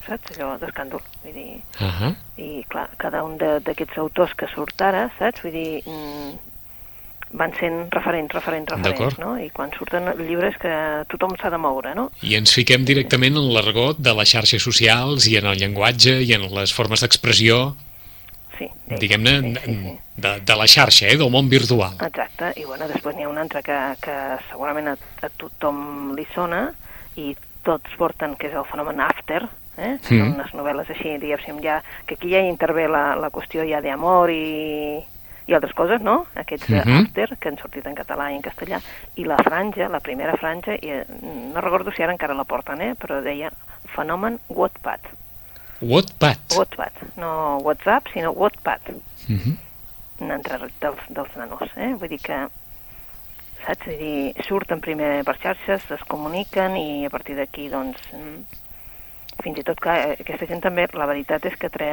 Saps? 0.07 0.37
Allò 0.37 0.55
d'escàndol. 0.61 1.03
Vull 1.25 1.35
dir... 1.37 1.61
Uh 1.81 1.89
-huh. 2.01 2.15
I, 2.37 2.65
clar, 2.69 2.89
cada 2.97 3.23
un 3.25 3.37
d'aquests 3.39 3.99
autors 3.99 4.35
que 4.35 4.49
surt 4.55 4.81
ara, 4.81 5.11
saps? 5.19 5.43
Vull 5.43 5.53
dir, 5.53 5.83
mm, 5.85 6.39
van 7.39 7.53
sent 7.55 7.91
referents, 7.95 8.33
referents, 8.35 8.73
referents, 8.73 9.19
no? 9.19 9.37
I 9.39 9.51
quan 9.55 9.71
surten 9.77 10.09
llibres 10.19 10.57
que 10.59 10.73
tothom 11.09 11.37
s'ha 11.39 11.51
de 11.53 11.61
moure, 11.63 11.95
no? 11.95 12.11
I 12.27 12.35
ens 12.35 12.55
fiquem 12.57 12.85
directament 12.85 13.37
en 13.39 13.53
l'argot 13.55 13.99
de 13.99 14.15
les 14.19 14.33
xarxes 14.33 14.63
socials 14.63 15.29
i 15.31 15.37
en 15.39 15.47
el 15.47 15.61
llenguatge 15.61 16.23
i 16.23 16.35
en 16.35 16.49
les 16.55 16.75
formes 16.75 17.01
d'expressió, 17.01 17.77
Sí. 18.61 18.67
sí, 18.89 18.97
diguem-ne, 19.01 19.41
sí, 19.41 19.55
sí, 19.65 19.75
sí. 19.75 19.99
de, 20.17 20.41
de 20.41 20.57
la 20.57 20.67
xarxa, 20.69 21.07
eh, 21.09 21.17
del 21.17 21.31
món 21.33 21.49
virtual. 21.49 21.95
Exacte, 22.05 22.51
i 22.61 22.67
bueno, 22.69 22.89
després 22.91 23.17
n'hi 23.17 23.25
ha 23.25 23.31
un 23.31 23.39
altre 23.41 23.63
que, 23.65 23.79
que 24.05 24.17
segurament 24.51 24.91
a, 24.93 24.97
a 25.25 25.31
tothom 25.41 26.11
li 26.13 26.27
sona 26.35 26.67
i 27.17 27.33
tots 27.63 27.97
porten, 27.97 28.37
que 28.37 28.49
és 28.49 28.55
el 28.55 28.65
fenomen 28.65 29.01
After, 29.01 29.47
eh? 29.77 29.95
Mm. 29.95 30.03
són 30.09 30.35
unes 30.35 30.53
novel·les 30.55 30.91
així, 30.91 31.19
diguéssim, 31.19 31.61
ja, 31.65 31.83
que 32.07 32.15
aquí 32.15 32.31
ja 32.33 32.41
hi 32.41 32.49
intervé 32.49 32.89
la, 32.89 33.15
la 33.17 33.31
qüestió 33.31 33.65
ja 33.69 33.81
d'amor 33.81 34.31
i, 34.31 35.01
i 35.47 35.55
altres 35.55 35.75
coses, 35.75 36.01
no? 36.03 36.27
Aquests 36.35 36.69
mm 36.69 36.83
Mhm. 36.85 37.01
After, 37.05 37.37
que 37.39 37.49
han 37.49 37.59
sortit 37.59 37.87
en 37.87 37.95
català 37.95 38.31
i 38.33 38.37
en 38.37 38.43
castellà, 38.43 38.81
i 39.17 39.25
la 39.25 39.37
franja, 39.39 39.89
la 39.89 40.01
primera 40.01 40.37
franja, 40.37 40.75
i, 40.75 40.91
eh, 40.91 41.05
no 41.55 41.61
recordo 41.61 41.91
si 41.93 42.03
ara 42.03 42.13
encara 42.13 42.35
la 42.35 42.45
porten, 42.45 42.81
eh? 42.81 42.95
però 42.95 43.23
deia 43.23 43.51
fenomen 43.95 44.39
Wattpad. 44.49 45.01
Wattpad. 45.81 46.39
Wattpad, 46.59 46.93
no 47.17 47.59
WhatsApp, 47.65 48.09
sinó 48.13 48.33
Wattpad 48.33 48.81
Uh 49.31 49.37
-huh. 49.37 49.57
entre 50.35 50.59
dels, 50.81 51.01
dels 51.09 51.37
nanos, 51.37 51.71
eh? 51.77 51.95
Vull 51.95 52.09
dir 52.09 52.21
que, 52.21 52.49
saps? 53.67 53.87
Vull 53.87 53.99
dir, 54.01 54.47
surten 54.49 54.81
primer 54.81 55.21
per 55.25 55.37
xarxes, 55.43 55.87
es 55.91 56.03
comuniquen 56.09 56.77
i 56.77 57.05
a 57.07 57.11
partir 57.11 57.37
d'aquí, 57.39 57.69
doncs, 57.73 57.99
mm, 58.13 58.59
fins 59.41 59.57
i 59.57 59.63
tot 59.65 59.79
que 59.81 59.89
aquesta 60.21 60.45
gent 60.51 60.61
també, 60.61 60.85
la 60.93 61.07
veritat 61.09 61.47
és 61.49 61.55
que 61.57 61.71
tre, 61.73 61.87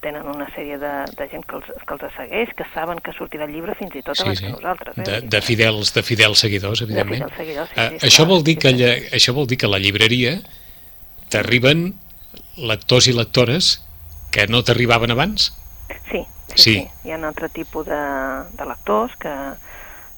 tenen 0.00 0.28
una 0.30 0.46
sèrie 0.54 0.76
de, 0.78 0.92
de 1.18 1.26
gent 1.32 1.42
que 1.44 1.56
els, 1.58 1.70
que 1.86 1.94
els 1.96 2.14
segueix, 2.14 2.52
que 2.54 2.66
saben 2.74 3.00
que 3.02 3.10
sortirà 3.16 3.48
el 3.48 3.54
llibre 3.56 3.74
fins 3.74 3.96
i 3.98 4.02
tot 4.06 4.14
Sí, 4.16 4.22
abans 4.22 4.38
sí. 4.38 4.44
que 4.46 4.52
nosaltres. 4.52 4.98
Eh? 4.98 5.02
De, 5.08 5.20
de, 5.26 5.40
fidels, 5.42 5.90
de 5.96 6.02
fidels 6.06 6.38
seguidors, 6.38 6.82
evidentment. 6.86 7.24
fidels 7.24 7.36
seguidors, 7.40 7.70
sí, 7.74 7.98
sí, 7.98 8.06
això, 8.06 8.22
clar, 8.22 8.28
vol 8.30 8.44
dir 8.46 8.54
sí, 8.54 8.60
que 8.62 8.70
sí. 8.70 8.76
lla, 8.78 8.92
això 9.18 9.34
vol 9.34 9.46
dir 9.50 9.58
que 9.58 9.66
a 9.66 9.72
la 9.74 9.82
llibreria 9.82 10.36
t'arriben 11.34 11.94
lectors 12.56 13.08
i 13.10 13.14
lectores 13.16 13.80
que 14.30 14.46
no 14.46 14.62
t'arribaven 14.62 15.10
abans? 15.14 15.50
Sí, 15.88 15.98
sí, 16.12 16.22
Sí. 16.54 16.62
sí. 16.62 16.88
Hi 17.08 17.10
ha 17.10 17.16
un 17.18 17.24
altre 17.26 17.48
tipus 17.50 17.86
de, 17.88 17.98
de 18.54 18.66
lectors 18.68 19.16
que, 19.18 19.32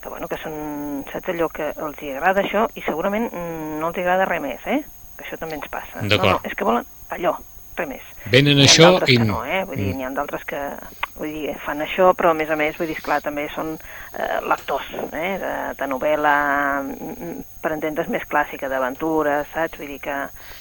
que, 0.07 0.13
bueno, 0.15 0.29
que 0.31 0.39
són, 0.39 1.03
saps 1.11 1.33
allò 1.35 1.49
que 1.51 1.73
els 1.75 1.99
hi 2.05 2.13
agrada 2.15 2.45
això 2.47 2.69
i 2.79 2.85
segurament 2.87 3.27
mm, 3.33 3.81
no 3.83 3.91
els 3.91 3.99
agrada 3.99 4.29
res 4.31 4.43
més, 4.45 4.63
eh? 4.71 4.81
Que 5.17 5.25
això 5.27 5.39
també 5.41 5.59
ens 5.59 5.67
passa. 5.73 6.03
No, 6.07 6.17
no, 6.23 6.39
és 6.47 6.55
que 6.55 6.65
volen 6.69 6.85
allò, 7.17 7.33
res 7.77 7.89
més. 7.91 8.05
Venen 8.31 8.59
això 8.63 8.93
i 9.07 9.17
que 9.19 9.25
no. 9.27 9.41
eh? 9.45 9.65
Vull 9.67 9.77
dir, 9.81 9.89
Mm. 9.93 9.97
n'hi 9.99 10.05
ha 10.07 10.11
d'altres 10.15 10.45
que 10.47 10.61
vull 11.17 11.33
dir, 11.33 11.55
fan 11.65 11.81
això, 11.83 12.13
però 12.15 12.31
a 12.31 12.35
més 12.39 12.51
a 12.51 12.57
més, 12.57 12.77
vull 12.79 12.87
dir, 12.89 12.97
esclar, 12.97 13.19
també 13.25 13.49
són 13.55 13.75
eh, 14.15 14.39
lectors, 14.47 14.87
eh? 15.13 15.33
De, 15.43 15.53
de 15.81 15.87
novel·la, 15.91 16.37
mm, 16.85 17.43
per 17.63 17.73
entendre's, 17.75 18.09
més 18.13 18.25
clàssica, 18.31 18.69
d'aventures, 18.71 19.47
saps? 19.55 19.79
Vull 19.81 19.89
dir 19.97 20.01
que 20.07 20.17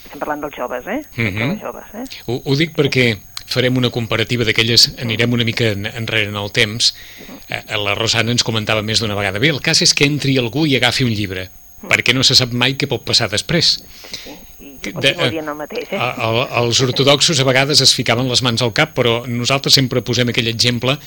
estem 0.06 0.19
parlant 0.19 0.41
dels 0.48 0.56
joves, 0.57 0.88
eh? 0.88 1.01
Mhm. 1.18 1.38
joves 1.59 1.62
joves, 1.62 1.94
eh? 1.94 2.24
Ho, 2.27 2.41
ho 2.45 2.56
dic 2.57 2.74
perquè 2.75 3.13
farem 3.45 3.77
una 3.77 3.89
comparativa 3.94 4.44
d'aquelles, 4.44 4.92
anirem 5.00 5.33
una 5.33 5.44
mica 5.45 5.71
en- 5.71 5.86
enrere 5.86 6.30
en 6.30 6.36
el 6.36 6.51
temps. 6.51 6.94
Eh, 7.50 7.62
La 7.77 7.94
Rosana 7.95 8.31
ens 8.31 8.44
comentava 8.44 8.81
més 8.81 9.00
d'una 9.00 9.15
vegada. 9.15 9.39
Bé, 9.39 9.50
el 9.50 9.62
cas 9.62 9.81
és 9.81 9.94
que 9.94 10.06
entri 10.06 10.38
algú 10.38 10.65
i 10.65 10.75
agafi 10.75 11.03
un 11.03 11.13
llibre, 11.13 11.50
perquè 11.83 12.13
no 12.13 12.24
se 12.24 12.36
sap 12.36 12.51
mai 12.51 12.75
què 12.75 12.88
pot 12.88 13.03
passar 13.06 13.30
després. 13.30 13.83
De- 14.86 14.94
continuo 14.94 15.30
dient 15.32 15.50
el 15.50 15.56
mateix, 15.56 15.88
eh? 15.92 15.98
A- 16.00 16.48
Els 16.62 16.80
ortodoxos 16.82 17.40
a 17.40 17.44
vegades 17.48 17.82
es 17.82 17.94
ficaven 17.96 18.28
les 18.30 18.42
mans 18.42 18.62
al 18.62 18.74
cap, 18.74 18.94
però 18.98 19.26
nosaltres 19.28 19.74
sempre 19.74 20.02
posem 20.02 20.30
aquell 20.30 20.48
exemple 20.48 20.98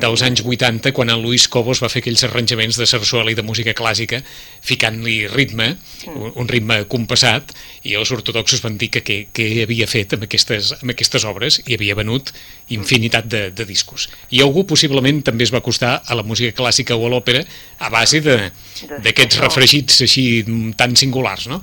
dels 0.00 0.22
anys 0.22 0.42
80, 0.44 0.92
quan 0.92 1.10
en 1.10 1.22
Luis 1.22 1.48
Cobos 1.48 1.80
va 1.82 1.88
fer 1.88 2.02
aquells 2.02 2.24
arranjaments 2.24 2.76
de 2.76 2.86
sarsuela 2.86 3.30
i 3.30 3.34
de 3.38 3.42
música 3.42 3.74
clàssica, 3.74 4.22
ficant-li 4.62 5.26
ritme, 5.28 5.76
un, 6.08 6.32
un 6.34 6.48
ritme 6.48 6.84
compassat, 6.90 7.52
i 7.84 7.94
els 7.98 8.10
ortodoxos 8.14 8.62
van 8.64 8.76
dir 8.80 8.90
que 8.90 9.02
què, 9.04 9.48
havia 9.64 9.86
fet 9.90 10.14
amb 10.16 10.24
aquestes, 10.26 10.72
amb 10.80 10.90
aquestes 10.94 11.24
obres 11.28 11.60
i 11.66 11.74
havia 11.76 11.94
venut 11.98 12.32
infinitat 12.74 13.26
de, 13.28 13.50
de 13.52 13.64
discos. 13.68 14.08
I 14.30 14.40
algú 14.44 14.64
possiblement 14.66 15.22
també 15.26 15.44
es 15.44 15.52
va 15.52 15.58
acostar 15.62 16.02
a 16.06 16.14
la 16.16 16.22
música 16.24 16.54
clàssica 16.56 16.96
o 16.96 17.06
a 17.06 17.10
l'òpera 17.12 17.44
a 17.78 17.90
base 17.92 18.20
de- 18.24 18.50
d'aquests 19.04 19.38
refregits 19.40 20.00
així 20.04 20.44
tan 20.76 20.96
singulars, 20.96 21.46
no? 21.48 21.60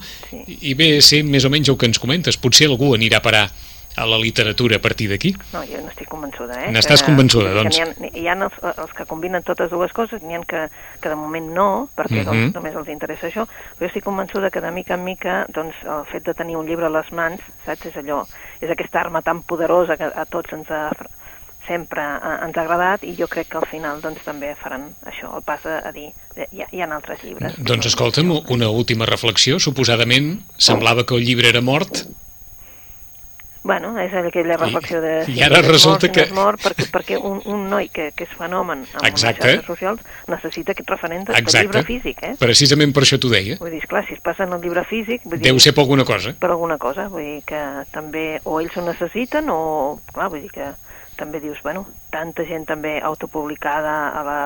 I 0.48 0.74
a 0.98 1.02
ser 1.02 1.24
més 1.28 1.44
o 1.46 1.50
menys 1.50 1.61
el 1.70 1.78
que 1.78 1.86
ens 1.86 2.00
comentes. 2.00 2.38
Potser 2.38 2.68
algú 2.68 2.96
anirà 2.96 3.18
a 3.18 3.22
parar 3.22 3.50
a 3.98 4.06
la 4.08 4.18
literatura 4.18 4.78
a 4.78 4.80
partir 4.80 5.10
d'aquí. 5.10 5.34
No, 5.52 5.66
jo 5.68 5.82
no 5.84 5.90
estic 5.92 6.08
convençuda, 6.08 6.56
eh? 6.64 6.72
N'estàs 6.72 7.04
convençuda, 7.04 7.52
doncs. 7.54 7.76
N'hi 8.00 8.08
ha, 8.08 8.12
hi 8.22 8.28
ha 8.30 8.36
els, 8.40 8.54
els 8.78 8.94
que 8.96 9.04
combinen 9.06 9.44
totes 9.44 9.70
dues 9.70 9.92
coses, 9.92 10.22
n'hi 10.24 10.38
ha 10.38 10.40
que, 10.48 10.62
que 11.02 11.10
de 11.12 11.16
moment 11.20 11.50
no, 11.52 11.90
perquè 11.98 12.22
Mhm. 12.22 12.26
doncs, 12.30 12.56
només 12.56 12.76
els 12.76 12.88
interessa 12.88 13.28
això, 13.28 13.44
però 13.46 13.80
jo 13.84 13.86
estic 13.92 14.06
convençuda 14.06 14.50
que 14.50 14.62
de 14.62 14.72
mica 14.72 14.94
en 14.96 15.04
mica 15.04 15.46
doncs, 15.54 15.76
el 15.84 16.06
fet 16.06 16.24
de 16.24 16.34
tenir 16.34 16.56
un 16.56 16.66
llibre 16.68 16.86
a 16.86 16.90
les 16.90 17.12
mans, 17.12 17.42
saps, 17.66 17.86
és 17.92 17.96
allò, 18.00 18.26
és 18.62 18.70
aquesta 18.72 19.02
arma 19.02 19.22
tan 19.22 19.44
poderosa 19.44 19.98
que 19.98 20.06
a 20.08 20.26
tots 20.26 20.54
ens 20.54 20.72
ha, 20.72 20.90
sempre 21.68 22.02
eh, 22.02 22.46
ens 22.48 22.58
ha 22.58 22.64
agradat 22.66 23.04
i 23.08 23.16
jo 23.18 23.28
crec 23.32 23.48
que 23.52 23.58
al 23.62 23.68
final 23.70 24.02
doncs, 24.02 24.24
també 24.26 24.54
faran 24.60 24.90
això, 25.06 25.30
el 25.38 25.44
pas 25.46 25.66
a, 25.66 25.80
a 25.88 25.92
dir, 25.96 26.10
eh, 26.36 26.48
hi 26.52 26.64
ha, 26.64 26.70
hi 26.72 26.82
ha 26.82 26.90
altres 26.96 27.22
llibres. 27.24 27.56
Doncs 27.58 27.92
escolta'm, 27.94 28.32
una 28.50 28.70
última 28.70 29.06
reflexió. 29.06 29.60
Suposadament 29.60 30.40
semblava 30.58 31.06
que 31.06 31.16
el 31.16 31.26
llibre 31.26 31.50
era 31.54 31.62
mort. 31.62 32.06
Bueno, 33.64 33.92
és 34.02 34.10
aquella 34.18 34.56
reflexió 34.58 34.98
de... 35.04 35.12
I 35.30 35.44
ara 35.46 35.60
si 35.62 35.68
resulta 35.70 35.92
mort, 35.92 36.02
si 36.08 36.10
que- 36.10 36.24
no 36.24 36.26
és 36.26 36.34
mort, 36.34 36.62
perquè, 36.66 36.86
perquè 36.90 37.18
un, 37.22 37.44
un 37.46 37.68
noi 37.70 37.92
que, 37.94 38.08
que 38.18 38.26
és 38.26 38.32
fenomen 38.34 38.88
amb 38.90 39.06
Exacte. 39.06 39.46
les 39.46 39.60
xarxes 39.62 39.68
socials 39.70 40.00
necessita 40.34 40.74
aquest 40.74 40.90
referent 40.90 41.28
de, 41.28 41.36
de 41.36 41.44
Exacte. 41.44 41.68
llibre 41.68 41.84
físic, 41.86 42.24
eh? 42.26 42.32
Precisament 42.42 42.90
per 42.98 43.04
això 43.06 43.20
t'ho 43.22 43.30
deia. 43.30 43.60
Vull 43.62 43.70
dir, 43.76 43.84
esclar, 43.84 44.02
si 44.08 44.18
es 44.18 44.24
passa 44.26 44.48
en 44.50 44.56
el 44.58 44.64
llibre 44.66 44.82
físic, 44.90 45.22
vull 45.30 45.38
dir, 45.38 45.46
Deu 45.52 45.62
ser 45.62 45.76
per 45.78 45.84
alguna 45.86 46.08
cosa. 46.10 46.34
per 46.42 46.50
alguna 46.50 46.80
cosa, 46.82 47.06
vull 47.14 47.22
dir 47.36 47.44
que 47.46 47.62
també 47.94 48.40
o 48.50 48.58
ells 48.64 48.80
ho 48.82 48.88
necessiten 48.88 49.54
o, 49.54 49.60
clar, 50.10 50.32
vull 50.34 50.42
dir 50.42 50.50
que 50.58 50.72
també 51.22 51.40
dius, 51.44 51.62
bueno, 51.64 51.86
tanta 52.14 52.44
gent 52.50 52.66
també 52.70 52.98
autopublicada 53.02 53.94
a 54.18 54.24
la, 54.28 54.40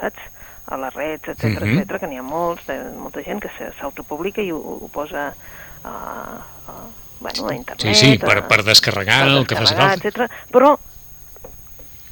saps? 0.00 0.30
a 0.72 0.76
les 0.78 0.94
reds, 0.94 1.28
etc 1.28 1.58
mm 1.60 1.80
etc 1.82 1.98
que 2.00 2.06
n'hi 2.08 2.20
ha 2.20 2.22
molts, 2.24 2.62
de, 2.68 2.76
molta 2.96 3.20
gent 3.26 3.40
que 3.42 3.50
s'autopublica 3.80 4.40
i 4.40 4.52
ho, 4.54 4.58
ho 4.58 4.88
posa 4.94 5.24
a, 5.84 5.92
a, 5.92 6.76
bueno, 7.20 7.48
a 7.50 7.54
internet. 7.54 7.82
Sí, 7.82 7.94
sí, 7.98 8.18
per, 8.22 8.38
a- 8.38 8.46
per 8.48 8.62
descarregar 8.64 9.24
per 9.26 9.32
el 9.34 9.46
que 9.46 9.58
faci 9.58 9.74
falta. 9.74 9.94
etcètera. 9.98 10.28
Però 10.54 10.70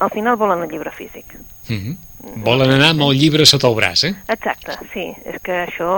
al 0.01 0.11
final 0.11 0.37
volen 0.41 0.65
el 0.67 0.71
llibre 0.73 0.91
físic. 0.91 1.35
Mm 1.69 1.79
-hmm. 1.79 1.97
Volen 2.45 2.71
anar 2.71 2.91
amb 2.91 3.03
el 3.07 3.15
llibre 3.19 3.47
sota 3.47 3.69
el 3.69 3.75
braç, 3.79 4.05
eh? 4.05 4.15
Exacte, 4.29 4.77
sí. 4.93 5.15
És 5.25 5.41
que 5.43 5.67
això... 5.67 5.91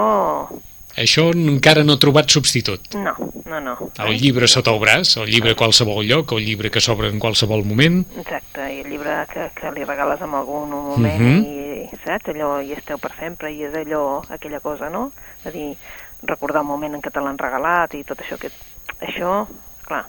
Això 0.97 1.31
encara 1.33 1.83
no 1.85 1.95
ha 1.95 1.99
trobat 2.03 2.29
substitut. 2.31 2.95
No, 2.95 3.15
no, 3.49 3.61
no. 3.65 3.75
El 4.05 4.19
llibre 4.21 4.47
sota 4.49 4.71
el 4.75 4.81
braç, 4.83 5.17
el 5.17 5.31
llibre 5.31 5.53
a 5.53 5.59
qualsevol 5.59 6.05
lloc, 6.07 6.33
el 6.37 6.45
llibre 6.45 6.71
que 6.71 6.81
s'obre 6.85 7.09
en 7.09 7.19
qualsevol 7.23 7.65
moment. 7.65 8.03
Exacte, 8.21 8.67
i 8.75 8.81
el 8.83 8.91
llibre 8.93 9.15
que, 9.33 9.49
que 9.57 9.73
li 9.73 9.85
regales 9.89 10.21
en 10.21 10.35
algun 10.35 10.71
moment 10.71 11.23
Mhm. 11.23 11.43
i, 11.43 11.89
saps, 12.05 12.29
allò, 12.35 12.61
i 12.63 12.73
esteu 12.77 12.99
per 12.99 13.13
sempre, 13.19 13.51
i 13.53 13.63
és 13.65 13.75
allò, 13.75 14.23
aquella 14.29 14.61
cosa, 14.61 14.91
no? 14.91 15.13
És 15.41 15.47
a 15.47 15.51
dir, 15.51 15.77
recordar 16.23 16.61
el 16.63 16.69
moment 16.69 16.95
en 16.95 17.01
què 17.03 17.11
te 17.11 17.21
l'han 17.21 17.39
regalat 17.39 17.95
i 17.95 18.05
tot 18.05 18.21
això 18.21 18.39
que... 18.39 18.51
Això, 19.01 19.47
clar, 19.87 20.05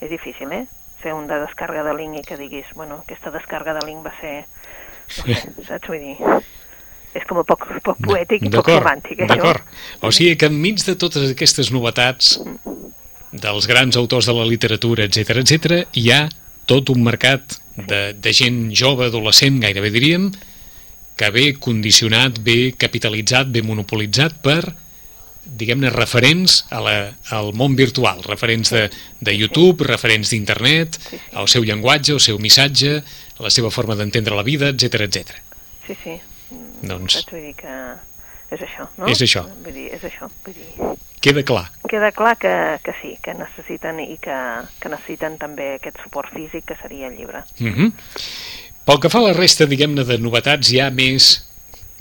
és 0.00 0.10
difícil, 0.10 0.50
eh? 0.52 0.66
Fer 1.02 1.12
un 1.14 1.26
de 1.26 1.34
descàrrega 1.44 1.84
de 1.84 1.94
link 1.98 2.16
i 2.18 2.22
que 2.26 2.36
diguis, 2.36 2.66
bueno, 2.74 3.02
aquesta 3.04 3.30
descàrrega 3.30 3.78
de 3.80 3.86
link 3.86 4.04
va 4.06 4.12
ser... 4.20 4.46
No 5.12 5.34
sé, 5.34 5.52
saps? 5.68 5.88
Vull 5.88 5.98
dir, 6.00 6.16
és 7.14 7.24
com 7.28 7.40
a 7.42 7.44
poc, 7.46 7.66
poc 7.84 7.98
poètic 8.04 8.46
i 8.46 8.52
poc 8.52 8.70
romàntic, 8.72 9.18
això. 9.20 9.34
D'acord. 9.34 9.74
O 10.02 10.12
sigui 10.14 10.36
que 10.40 10.48
enmig 10.52 10.84
de 10.86 10.96
totes 11.00 11.32
aquestes 11.32 11.72
novetats 11.74 12.38
dels 13.32 13.68
grans 13.68 13.96
autors 13.96 14.28
de 14.28 14.36
la 14.36 14.46
literatura, 14.48 15.08
etc 15.08 15.42
etc, 15.42 15.82
hi 15.96 16.10
ha 16.12 16.26
tot 16.68 16.92
un 16.92 17.02
mercat 17.04 17.58
de, 17.76 18.12
de 18.12 18.32
gent 18.36 18.64
jove, 18.76 19.08
adolescent, 19.08 19.58
gairebé 19.62 19.90
diríem, 19.92 20.30
que 21.16 21.28
ve 21.32 21.52
condicionat, 21.60 22.40
ve 22.44 22.72
capitalitzat, 22.78 23.50
ve 23.52 23.64
monopolitzat 23.64 24.40
per 24.44 24.62
diguem-ne, 25.42 25.90
referents 25.90 26.62
a 26.70 26.80
la, 26.82 26.96
al 27.34 27.50
món 27.58 27.74
virtual, 27.76 28.22
referents 28.24 28.70
de, 28.72 28.86
de 29.20 29.34
YouTube, 29.34 29.84
referents 29.88 30.30
d'internet, 30.30 30.98
al 31.34 31.48
seu 31.50 31.66
llenguatge, 31.66 32.14
al 32.14 32.22
seu 32.22 32.38
missatge, 32.38 33.00
a 33.02 33.42
la 33.42 33.50
seva 33.50 33.72
forma 33.74 33.96
d'entendre 33.98 34.38
la 34.38 34.46
vida, 34.46 34.70
etc 34.70 35.08
etc. 35.08 35.34
Sí, 35.86 35.98
sí. 36.04 36.20
Doncs 36.82 37.18
Saps? 37.18 37.30
Vull 37.32 37.46
dir 37.46 37.54
que 37.58 37.76
és 38.52 38.64
això, 38.66 38.86
no? 38.98 39.08
És 39.08 39.22
això. 39.24 39.44
Vull 39.64 39.76
dir, 39.76 39.86
és 39.96 40.02
això. 40.04 40.28
Vull 40.44 40.56
dir, 40.58 40.90
queda 41.24 41.44
clar. 41.46 41.64
queda 41.88 42.10
clar 42.12 42.34
que, 42.36 42.52
que 42.84 42.94
sí, 43.00 43.14
que 43.22 43.34
necessiten 43.38 44.00
i 44.04 44.18
que, 44.20 44.36
que 44.80 44.92
necessiten 44.92 45.38
també 45.40 45.74
aquest 45.78 46.02
suport 46.04 46.32
físic 46.34 46.66
que 46.68 46.76
seria 46.82 47.08
el 47.08 47.16
llibre. 47.16 47.44
Mm 47.58 47.72
-hmm. 47.72 47.92
Pel 48.84 49.00
que 49.00 49.08
fa 49.08 49.18
a 49.18 49.28
la 49.28 49.32
resta, 49.32 49.66
diguem-ne, 49.66 50.04
de 50.04 50.18
novetats 50.18 50.68
ja 50.68 50.90
més, 50.90 51.48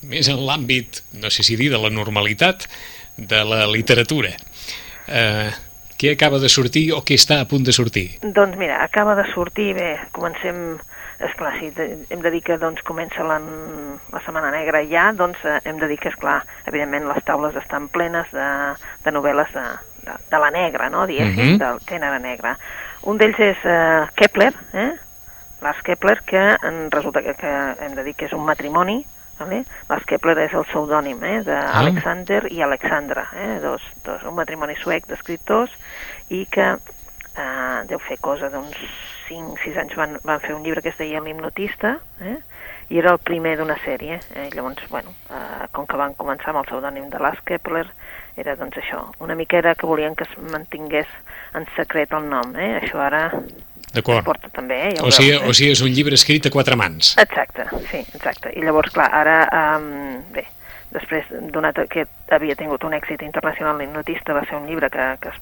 més 0.01 0.27
en 0.27 0.37
l'àmbit, 0.37 1.03
no 1.13 1.29
sé 1.29 1.43
si 1.43 1.55
dir, 1.55 1.69
de 1.69 1.77
la 1.77 1.89
normalitat 1.89 2.67
de 3.17 3.43
la 3.45 3.67
literatura. 3.67 4.31
Eh, 5.07 5.51
què 6.01 6.15
acaba 6.15 6.39
de 6.39 6.49
sortir 6.49 6.91
o 6.93 7.03
què 7.05 7.13
està 7.13 7.39
a 7.39 7.45
punt 7.45 7.63
de 7.63 7.71
sortir? 7.71 8.07
Doncs 8.23 8.57
mira, 8.57 8.83
acaba 8.83 9.13
de 9.15 9.27
sortir, 9.33 9.75
bé, 9.77 9.99
comencem, 10.11 10.79
esclar, 11.27 11.53
de, 11.75 11.85
hem 12.09 12.21
de 12.21 12.31
dir 12.31 12.41
que 12.43 12.57
doncs, 12.57 12.81
comença 12.87 13.23
la, 13.23 13.39
la 14.11 14.21
Setmana 14.25 14.51
Negra 14.51 14.81
ja, 14.89 15.11
doncs 15.13 15.37
eh, 15.45 15.59
hem 15.65 15.77
de 15.79 15.87
dir 15.87 15.99
que, 15.99 16.09
esclar, 16.09 16.41
evidentment 16.65 17.07
les 17.09 17.23
taules 17.27 17.55
estan 17.55 17.87
plenes 17.89 18.29
de, 18.31 18.49
de 19.05 19.11
novel·les 19.15 19.53
de, 19.53 19.63
de, 20.07 20.17
de 20.31 20.39
la 20.41 20.51
negra, 20.51 20.89
no?, 20.89 21.05
diguéssim, 21.07 21.53
Mhm. 21.55 21.57
del 21.61 21.79
gènere 21.87 22.19
negre. 22.19 22.55
Un 23.03 23.17
d'ells 23.17 23.39
és 23.39 23.57
eh, 23.65 24.05
Kepler, 24.15 24.53
eh? 24.73 24.91
Lars 25.61 25.81
Kepler, 25.85 26.21
que 26.25 26.41
en 26.63 26.89
resulta 26.91 27.21
que, 27.21 27.35
que 27.37 27.51
hem 27.85 27.93
de 27.95 28.03
dir 28.03 28.15
que 28.15 28.25
és 28.25 28.33
un 28.33 28.45
matrimoni, 28.45 29.05
vale? 29.39 29.63
Lars 29.89 30.05
Kepler 30.09 30.37
és 30.47 30.53
el 30.53 30.65
pseudònim 30.65 31.21
eh? 31.23 31.41
d'Alexander 31.45 32.47
i 32.51 32.61
Alexandra, 32.61 33.27
eh? 33.35 33.59
dos, 33.61 33.81
dos, 34.05 34.23
un 34.23 34.35
matrimoni 34.35 34.75
suec 34.75 35.05
d'escriptors 35.09 35.71
i 36.29 36.45
que 36.49 36.67
eh, 37.37 37.79
deu 37.89 37.99
fer 37.99 38.17
cosa 38.21 38.49
d'uns 38.49 38.73
5-6 39.31 39.81
anys 39.85 39.95
van, 39.95 40.17
van 40.27 40.43
fer 40.43 40.53
un 40.57 40.63
llibre 40.65 40.83
que 40.83 40.91
es 40.91 40.99
deia 40.99 41.23
L'hipnotista, 41.23 41.97
eh? 42.19 42.37
i 42.91 42.99
era 42.99 43.13
el 43.15 43.21
primer 43.23 43.55
d'una 43.57 43.77
sèrie. 43.85 44.19
Eh? 44.35 44.49
Llavors, 44.51 44.83
bueno, 44.91 45.13
eh, 45.31 45.67
com 45.71 45.87
que 45.87 45.99
van 45.99 46.15
començar 46.19 46.51
amb 46.51 46.61
el 46.61 46.67
pseudònim 46.67 47.07
de 47.09 47.21
Lars 47.23 47.39
Kepler, 47.47 47.85
era 48.39 48.55
doncs 48.59 48.79
això, 48.81 49.05
una 49.23 49.35
mica 49.35 49.57
era 49.59 49.75
que 49.75 49.87
volien 49.87 50.15
que 50.15 50.27
es 50.27 50.37
mantingués 50.51 51.07
en 51.55 51.67
secret 51.75 52.11
el 52.15 52.27
nom, 52.29 52.55
eh? 52.55 52.73
Això 52.81 52.99
ara 53.03 53.25
es 53.31 53.93
D'acord. 53.95 54.23
porta 54.25 54.49
també, 54.51 54.77
eh? 54.87 54.91
Ja 54.97 55.03
O 55.07 55.11
sigui, 55.11 55.31
veus, 55.31 55.43
eh? 55.43 55.49
o 55.49 55.53
sigui, 55.53 55.71
és 55.75 55.83
un 55.83 55.91
llibre 55.95 56.15
escrit 56.19 56.47
a 56.47 56.51
quatre 56.53 56.77
mans. 56.79 57.15
Exacte, 57.19 57.67
sí, 57.91 58.03
exacte. 58.15 58.51
I 58.55 58.63
llavors, 58.63 58.91
clar, 58.95 59.09
ara, 59.21 59.37
um, 59.77 60.21
bé, 60.35 60.45
després, 60.95 61.27
donat 61.55 61.79
que 61.91 62.05
havia 62.31 62.55
tingut 62.59 62.83
un 62.87 62.95
èxit 62.95 63.23
internacional 63.27 63.79
l'hipnotista, 63.79 64.35
va 64.35 64.45
ser 64.47 64.59
un 64.59 64.67
llibre 64.67 64.89
que, 64.91 65.07
que, 65.23 65.35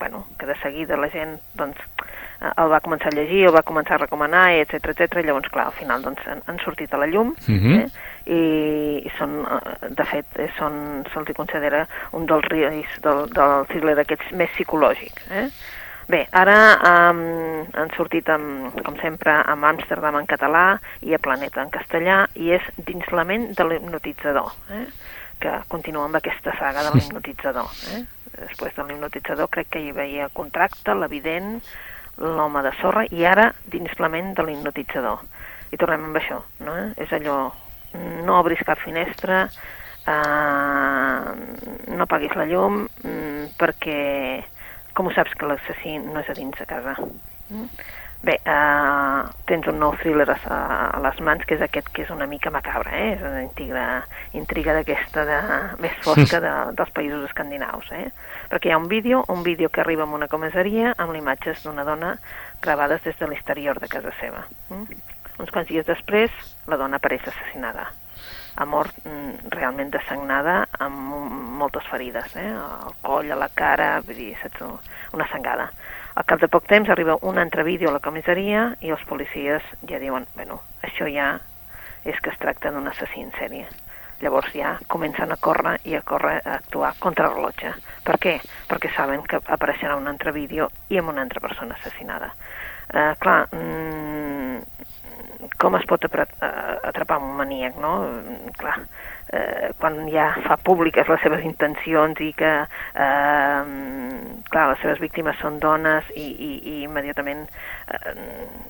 bueno, 0.00 0.26
que 0.38 0.48
de 0.48 0.56
seguida 0.62 1.00
la 1.00 1.08
gent, 1.12 1.38
doncs, 1.54 1.80
el 2.40 2.68
va 2.68 2.80
començar 2.84 3.08
a 3.12 3.16
llegir, 3.16 3.46
el 3.48 3.54
va 3.54 3.62
començar 3.62 3.94
a 3.96 4.02
recomanar, 4.04 4.50
etc 4.60 4.90
etc. 4.92 5.20
i 5.22 5.26
llavors, 5.26 5.48
clar, 5.52 5.66
al 5.70 5.72
final, 5.78 6.02
doncs, 6.02 6.20
han, 6.28 6.42
han 6.46 6.58
sortit 6.64 6.92
a 6.94 6.98
la 7.00 7.06
llum, 7.06 7.34
Mhm. 7.48 7.78
eh? 7.80 7.88
I, 8.26 8.40
i 9.06 9.10
són, 9.18 9.38
eh, 9.46 9.88
de 9.94 10.04
fet, 10.04 10.26
eh, 10.42 10.48
són, 10.58 11.04
se'ls 11.12 11.32
considera 11.36 11.86
un 12.12 12.26
dels 12.26 12.44
reis 12.50 12.86
del, 13.02 13.28
del 13.30 13.66
thriller 13.70 13.98
aquests 14.02 14.32
més 14.32 14.50
psicològic, 14.50 15.20
eh? 15.30 15.48
Bé, 16.08 16.20
ara 16.30 16.54
um, 17.10 17.64
han 17.74 17.88
sortit, 17.96 18.28
amb, 18.30 18.76
com 18.86 18.94
sempre, 19.00 19.32
amb 19.42 19.64
Amsterdam 19.64 20.14
en 20.20 20.26
català 20.30 20.78
i 21.02 21.14
a 21.14 21.18
Planeta 21.18 21.62
en 21.64 21.70
castellà, 21.74 22.28
i 22.34 22.52
és 22.54 22.62
dins 22.86 23.08
la 23.10 23.24
ment 23.26 23.48
de 23.58 23.64
l'hipnotitzador, 23.66 24.52
eh? 24.70 24.84
que 25.40 25.50
continua 25.68 26.04
amb 26.06 26.14
aquesta 26.20 26.54
saga 26.60 26.84
de 26.86 26.92
l'hipnotitzador. 26.98 27.66
Eh? 27.96 28.04
Després 28.38 28.76
de 28.76 28.84
l'hipnotitzador 28.86 29.48
crec 29.50 29.68
que 29.70 29.80
hi 29.82 29.90
veia 29.92 30.28
Contracte, 30.32 30.94
l'Evident, 30.94 31.60
l'Home 32.18 32.62
de 32.64 32.72
Sorra, 32.80 33.04
i 33.10 33.24
ara 33.28 33.50
dins 33.72 33.92
la 34.00 34.10
ment 34.12 34.34
de 34.36 34.44
l'hipnotitzador. 34.46 35.22
I 35.72 35.78
tornem 35.80 36.08
amb 36.08 36.20
això, 36.20 36.40
no? 36.64 36.76
És 36.96 37.12
allò, 37.12 37.38
no 38.26 38.38
obris 38.40 38.62
cap 38.66 38.80
finestra, 38.82 39.44
eh, 40.06 41.34
no 41.92 42.06
apaguis 42.06 42.34
la 42.38 42.46
llum, 42.48 42.86
mm, 43.02 43.54
perquè 43.60 44.00
com 44.96 45.08
ho 45.08 45.12
saps 45.12 45.34
que 45.36 45.48
l'assassí 45.48 45.98
no 46.00 46.20
és 46.20 46.30
a 46.30 46.36
dins 46.38 46.56
de 46.58 46.66
casa? 46.66 46.96
Mm? 47.50 47.68
Bé, 48.24 48.38
eh, 48.44 49.22
tens 49.46 49.66
un 49.68 49.76
nou 49.78 49.92
thriller 50.00 50.26
a, 50.32 50.36
a 50.96 51.00
les 51.04 51.18
mans, 51.20 51.44
que 51.46 51.54
és 51.58 51.62
aquest 51.62 51.90
que 51.94 52.06
és 52.06 52.12
una 52.14 52.26
mica 52.26 52.50
macabre, 52.50 52.90
eh? 52.96 53.10
és 53.14 53.24
una 53.24 53.42
intriga, 53.44 53.84
intriga 54.32 54.74
d'aquesta 54.76 55.26
de, 55.28 55.40
més 55.84 55.98
fosca 56.04 56.40
de, 56.42 56.54
dels 56.78 56.94
països 56.96 57.26
escandinaus. 57.28 57.90
Eh? 57.92 58.08
Perquè 58.50 58.70
hi 58.70 58.74
ha 58.74 58.80
un 58.80 58.88
vídeo, 58.88 59.22
un 59.32 59.44
vídeo 59.46 59.68
que 59.68 59.84
arriba 59.84 60.08
a 60.08 60.16
una 60.20 60.30
comissaria 60.32 60.94
amb 60.96 61.14
imatges 61.14 61.62
d'una 61.66 61.84
dona 61.84 62.16
gravades 62.64 63.04
des 63.04 63.20
de 63.20 63.28
l'exterior 63.28 63.78
de 63.80 63.92
casa 63.92 64.14
seva. 64.20 64.46
Mm? 64.70 64.98
Uns 65.36 65.52
quants 65.52 65.68
dies 65.68 65.86
després, 65.86 66.32
la 66.66 66.80
dona 66.80 66.96
apareix 66.96 67.28
assassinada 67.28 67.90
ha 68.56 68.64
mort 68.64 68.94
mm, 69.04 69.50
realment 69.52 69.90
dessagnada 69.92 70.62
amb 70.80 71.12
moltes 71.60 71.84
ferides, 71.90 72.36
eh? 72.40 72.48
al 72.56 72.94
coll, 73.04 73.28
a 73.32 73.36
la 73.36 73.50
cara, 73.52 73.90
vull 74.06 74.16
dir, 74.16 74.32
saps, 74.40 74.64
una 75.12 75.28
sangada. 75.32 75.68
Al 76.16 76.24
cap 76.24 76.40
de 76.40 76.48
poc 76.48 76.64
temps 76.64 76.88
arriba 76.88 77.18
un 77.28 77.36
altre 77.38 77.62
vídeo 77.62 77.90
a 77.90 77.96
la 77.98 78.00
comissaria 78.04 78.70
i 78.80 78.92
els 78.94 79.02
policies 79.04 79.64
ja 79.90 79.98
diuen, 80.00 80.24
bueno, 80.34 80.62
això 80.86 81.08
ja 81.12 81.34
és 82.08 82.16
que 82.24 82.32
es 82.32 82.38
tracta 82.40 82.72
d'un 82.72 82.88
assassí 82.88 83.20
en 83.20 83.34
sèrie. 83.36 83.66
Llavors 84.24 84.48
ja 84.56 84.78
comencen 84.88 85.32
a 85.32 85.36
córrer 85.36 85.74
i 85.84 85.92
a 85.98 86.00
córrer 86.00 86.38
a 86.38 86.54
actuar 86.54 86.94
contra 87.04 87.28
rellotge. 87.28 87.74
Per 88.06 88.16
què? 88.22 88.38
Perquè 88.70 88.94
saben 88.94 89.26
que 89.28 89.42
apareixerà 89.44 89.98
un 90.00 90.08
altre 90.08 90.32
vídeo 90.32 90.70
i 90.88 90.96
amb 90.96 91.12
una 91.12 91.26
altra 91.26 91.42
persona 91.44 91.76
assassinada. 91.76 92.32
Eh, 92.88 93.12
clar, 93.20 93.48
mm, 93.52 94.15
com 95.58 95.76
es 95.78 95.86
pot 95.88 96.04
eh, 96.04 96.26
atrapar 96.88 97.18
un 97.22 97.36
maníac, 97.38 97.76
no? 97.80 97.92
Clar, 98.58 98.76
eh, 99.32 99.72
quan 99.80 99.98
ja 100.12 100.28
fa 100.46 100.56
públiques 100.56 101.08
les 101.08 101.22
seves 101.24 101.44
intencions 101.44 102.20
i 102.20 102.32
que, 102.36 102.52
eh, 103.06 103.60
clar, 104.50 104.68
les 104.72 104.82
seves 104.84 105.02
víctimes 105.02 105.38
són 105.42 105.58
dones 105.62 106.08
i, 106.14 106.26
i, 106.26 106.52
i 106.60 106.76
immediatament 106.86 107.46
eh, 107.46 108.16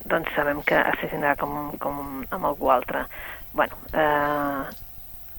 doncs 0.05 0.33
sabem 0.35 0.63
que 0.67 0.79
assassinarà 0.79 1.37
com, 1.39 1.73
com 1.79 2.03
amb 2.29 2.51
algú 2.51 2.71
altre. 2.73 3.05
bueno, 3.53 3.77
eh, 3.93 4.65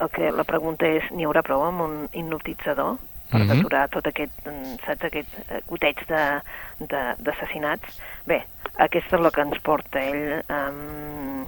el 0.00 0.09
que 0.14 0.31
la 0.33 0.45
pregunta 0.47 0.87
és, 0.87 1.07
n'hi 1.11 1.26
haurà 1.26 1.43
prou 1.47 1.64
amb 1.67 1.83
un 1.83 1.95
hipnotitzador 2.12 2.97
per 3.30 3.40
Mhm. 3.44 3.58
aturar 3.61 3.88
tot 3.88 4.06
aquest, 4.06 4.32
mm, 4.47 4.76
saps, 4.87 5.04
aquest 5.04 5.28
eh, 5.50 5.61
goteig 5.66 5.97
de- 6.08 6.40
de- 6.80 7.14
d'assassinats? 7.18 7.99
Bé, 8.26 8.44
aquesta 8.78 9.16
és 9.16 9.23
el 9.25 9.30
que 9.32 9.40
ens 9.40 9.58
porta 9.62 10.02
ell, 10.04 10.42
um, 10.49 11.47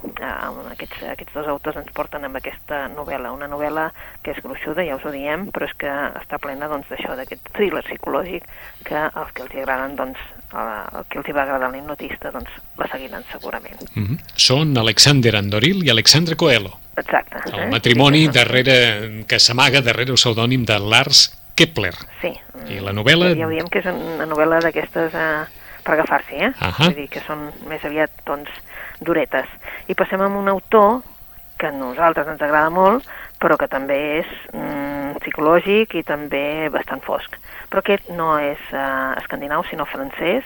aquests, 0.71 1.03
aquests 1.11 1.33
dos 1.33 1.47
autors 1.47 1.77
ens 1.77 1.91
porten 1.93 2.23
amb 2.25 2.35
aquesta 2.39 2.87
novel·la, 2.89 3.31
una 3.33 3.47
novel·la 3.47 3.91
que 4.23 4.31
és 4.31 4.41
gruixuda, 4.43 4.83
ja 4.87 4.95
us 4.95 5.05
ho 5.05 5.11
diem, 5.11 5.47
però 5.51 5.65
és 5.67 5.73
que 5.77 5.87
està 6.21 6.39
plena 6.41 6.67
doncs, 6.67 6.87
d'això, 6.91 7.15
d'aquest 7.15 7.49
thriller 7.53 7.83
psicològic 7.83 8.43
que 8.83 8.95
els 8.95 9.31
que 9.33 9.43
els 9.43 9.55
agraden, 9.55 9.95
doncs, 9.95 10.19
el, 10.53 11.05
que 11.09 11.19
els 11.19 11.27
va 11.35 11.43
agradar 11.43 11.69
a 11.69 11.71
l'hipnotista, 11.71 12.31
doncs, 12.31 12.49
la 12.77 12.87
seguiran 12.87 13.23
segurament. 13.31 13.79
Mm 13.95 14.03
-hmm. 14.05 14.19
Són 14.35 14.77
Alexander 14.77 15.35
Andoril 15.35 15.85
i 15.85 15.89
Alexandre 15.89 16.35
Coelho. 16.35 16.77
Exacte. 16.97 17.37
El 17.53 17.59
eh? 17.59 17.69
matrimoni 17.69 18.19
Sí, 18.25 18.27
que- 18.27 18.39
darrere, 18.39 19.25
que 19.27 19.39
s'amaga 19.39 19.81
darrere 19.81 20.11
el 20.11 20.17
pseudònim 20.17 20.65
de 20.65 20.77
Lars 20.79 21.37
Kepler. 21.61 21.93
Sí. 22.21 22.33
I 22.73 22.79
la 22.83 22.91
novel·la- 22.97 23.31
Ja 23.37 23.47
diem 23.51 23.69
que 23.69 23.79
és 23.83 23.89
una 23.93 24.25
novel·la 24.29 24.59
d'aquestes 24.65 25.13
eh, 25.13 25.45
per 25.85 25.95
agafar-s'hi, 25.95 26.41
eh? 26.49 26.51
Ahà. 26.59 26.89
Vull 26.89 26.95
dir 26.99 27.07
que 27.09 27.21
són 27.25 27.47
més 27.69 27.83
aviat, 27.85 28.11
doncs, 28.27 28.49
duretes. 29.01 29.47
I 29.89 29.95
passem 29.97 30.21
amb 30.21 30.37
un 30.37 30.49
autor 30.51 31.01
que 31.61 31.69
a 31.69 31.71
nosaltres 31.71 32.27
ens 32.27 32.41
agrada 32.41 32.69
molt, 32.73 33.05
però 33.41 33.57
que 33.57 33.67
també 33.69 33.97
és 34.21 34.29
mm, 34.53 35.17
psicològic 35.21 35.93
i 35.99 36.03
també 36.05 36.69
bastant 36.73 37.01
fosc. 37.05 37.35
Però 37.69 37.81
aquest 37.81 38.09
no 38.13 38.35
és 38.41 38.61
eh, 38.73 39.13
escandinau, 39.21 39.63
sinó 39.69 39.85
francès. 39.89 40.43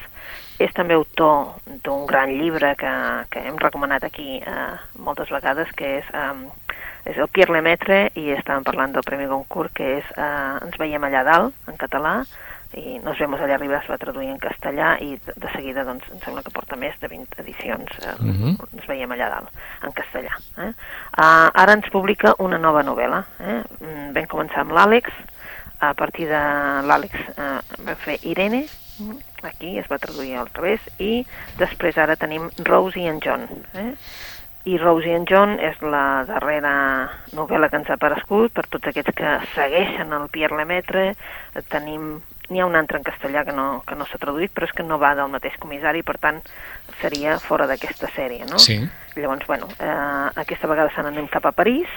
És 0.60 0.72
també 0.72 0.96
autor 0.96 1.58
d'un 1.84 2.06
gran 2.08 2.30
llibre 2.32 2.76
que, 2.80 2.92
que 3.32 3.42
hem 3.44 3.58
recomanat 3.60 4.06
aquí 4.08 4.38
eh, 4.40 4.76
moltes 5.04 5.28
vegades, 5.32 5.68
que 5.76 5.98
és, 5.98 6.06
eh, 6.16 6.76
és 7.06 7.18
el 7.18 7.30
Pierre 7.30 7.54
Lemaitre, 7.54 8.10
i 8.18 8.32
estàvem 8.34 8.66
parlant 8.66 8.96
del 8.96 9.06
Premi 9.06 9.30
Goncourt, 9.30 9.74
que 9.78 9.98
és 10.00 10.12
eh, 10.18 10.66
Ens 10.66 10.78
veiem 10.82 11.04
allà 11.06 11.24
dalt, 11.28 11.56
en 11.70 11.78
català, 11.78 12.20
i 12.76 13.00
Nos 13.00 13.20
vemos 13.22 13.40
allà 13.40 13.56
arriba 13.56 13.78
es 13.78 13.88
va 13.88 13.96
traduir 13.98 14.28
en 14.28 14.40
castellà 14.42 14.96
i 15.00 15.14
de, 15.24 15.36
de 15.40 15.52
seguida 15.54 15.86
doncs, 15.88 16.10
em 16.12 16.20
sembla 16.26 16.42
que 16.44 16.52
porta 16.52 16.76
més 16.76 16.98
de 17.00 17.08
20 17.08 17.40
edicions, 17.44 17.92
eh, 18.02 18.16
uh 18.20 18.26
-huh. 18.26 18.56
ens 18.74 18.88
veiem 18.88 19.12
allà 19.12 19.30
dalt, 19.30 19.50
en 19.84 19.94
castellà. 19.94 20.36
Eh? 20.58 20.72
Uh, 21.16 21.48
ara 21.54 21.74
ens 21.74 21.90
publica 21.90 22.36
una 22.40 22.58
nova 22.58 22.84
novel·la. 22.84 23.24
Eh? 23.40 23.62
Mm, 23.80 24.14
vam 24.14 24.28
començar 24.28 24.62
amb 24.62 24.72
l'Àlex, 24.72 25.12
a 25.80 25.94
partir 25.94 26.28
de 26.28 26.42
l'Àlex 26.88 27.14
eh, 27.38 27.60
va 27.86 27.96
fer 27.96 28.18
Irene, 28.24 28.66
aquí 29.44 29.78
es 29.78 29.88
va 29.92 30.00
traduir 30.00 30.36
al 30.40 30.50
revés, 30.54 30.80
i 31.00 31.26
després 31.60 31.98
ara 31.98 32.16
tenim 32.16 32.50
Rose 32.64 33.00
i 33.00 33.08
en 33.08 33.20
John. 33.24 33.48
Eh? 33.74 33.92
I 34.66 34.78
Rosie 34.82 35.14
and 35.16 35.30
John 35.30 35.60
és 35.62 35.78
la 35.86 36.26
darrera 36.26 36.76
novel·la 37.38 37.70
que 37.70 37.78
ens 37.82 37.90
ha 37.92 38.00
aparegut 38.00 38.54
per 38.56 38.66
tots 38.70 38.90
aquests 38.90 39.14
que 39.18 39.36
segueixen 39.54 40.14
el 40.18 40.30
Pierre 40.34 40.58
Lemaitre. 40.58 41.12
Tenim 41.70 42.16
N'hi 42.46 42.62
ha 42.62 42.66
un 42.70 42.76
altre 42.78 43.00
en 43.00 43.06
castellà 43.06 43.42
que 43.46 43.54
no, 43.58 43.82
que 43.88 43.96
no 43.98 44.06
s'ha 44.06 44.20
traduït, 44.22 44.52
però 44.54 44.68
és 44.68 44.74
que 44.78 44.84
no 44.86 45.00
va 45.02 45.16
del 45.18 45.32
mateix 45.34 45.56
comissari, 45.62 46.04
per 46.06 46.20
tant, 46.22 46.44
seria 47.02 47.40
fora 47.42 47.66
d'aquesta 47.66 48.12
sèrie, 48.14 48.46
no? 48.46 48.60
Sí. 48.62 48.78
Llavors, 49.16 49.48
bueno, 49.50 49.70
eh, 49.80 50.28
aquesta 50.44 50.70
vegada 50.70 50.94
se 50.94 51.02
n'anem 51.02 51.26
cap 51.34 51.48
a 51.50 51.56
París 51.58 51.90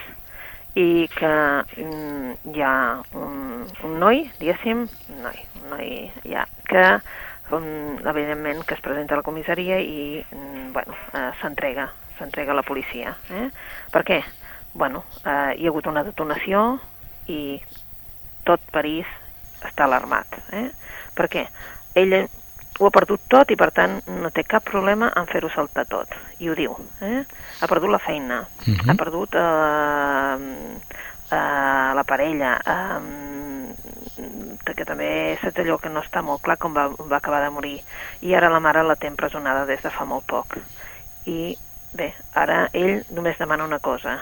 i 0.79 1.05
que 1.13 1.35
mm, 1.83 2.33
hi 2.55 2.65
ha 2.65 2.75
un, 3.21 3.67
un 3.85 4.01
noi, 4.01 4.25
diguéssim, 4.41 4.87
un 4.89 5.23
noi, 5.27 5.45
un 5.61 5.73
noi 5.75 5.93
ja, 6.25 6.47
que 6.71 6.85
um, 7.53 7.99
evidentment 8.07 8.65
que 8.65 8.79
es 8.79 8.85
presenta 8.85 9.17
a 9.17 9.21
la 9.21 9.27
comissaria 9.27 9.81
i 9.85 10.23
mm, 10.23 10.73
bueno, 10.73 10.97
eh, 11.13 11.31
s'entrega 11.43 11.91
s'entrega 12.19 12.53
a 12.53 12.59
la 12.59 12.67
policia. 12.67 13.15
Eh? 13.31 13.49
Per 13.93 14.05
què? 14.05 14.23
Bueno, 14.75 15.05
eh, 15.25 15.55
hi 15.59 15.67
ha 15.67 15.71
hagut 15.73 15.89
una 15.91 16.05
detonació 16.07 16.79
i 17.27 17.59
tot 18.47 18.63
París 18.73 19.07
està 19.65 19.87
alarmat. 19.87 20.39
Eh? 20.53 20.69
Per 21.17 21.29
què? 21.31 21.47
Ell 21.99 22.15
ho 22.79 22.87
ha 22.87 22.95
perdut 22.95 23.25
tot 23.33 23.51
i 23.51 23.57
per 23.59 23.71
tant 23.75 23.99
no 24.23 24.31
té 24.31 24.45
cap 24.47 24.63
problema 24.65 25.11
en 25.19 25.27
fer-ho 25.31 25.51
saltar 25.51 25.87
tot. 25.91 26.15
I 26.39 26.51
ho 26.51 26.55
diu. 26.59 26.77
Eh? 27.03 27.25
Ha 27.61 27.71
perdut 27.71 27.91
la 27.91 27.99
feina, 27.99 28.41
uh 28.41 28.67
-huh. 28.67 28.91
ha 28.91 28.95
perdut 28.95 29.35
eh, 29.35 30.37
eh, 31.31 31.91
la 31.99 32.05
parella, 32.07 32.53
eh, 32.65 33.29
que 34.79 34.85
també 34.85 35.33
és 35.35 35.59
allò 35.59 35.79
que 35.83 35.91
no 35.91 36.01
està 36.01 36.23
molt 36.23 36.43
clar 36.43 36.57
com 36.57 36.75
va, 36.75 36.89
va 36.89 37.17
acabar 37.17 37.43
de 37.43 37.51
morir. 37.51 37.81
I 38.23 38.35
ara 38.35 38.51
la 38.51 38.61
mare 38.61 38.83
la 38.83 38.97
té 38.97 39.07
empresonada 39.11 39.67
des 39.67 39.83
de 39.83 39.91
fa 39.91 40.05
molt 40.05 40.27
poc. 40.27 40.59
I 41.27 41.57
bé, 41.93 42.13
ara 42.35 42.69
ell 42.73 43.05
només 43.11 43.39
demana 43.39 43.65
una 43.65 43.79
cosa. 43.79 44.19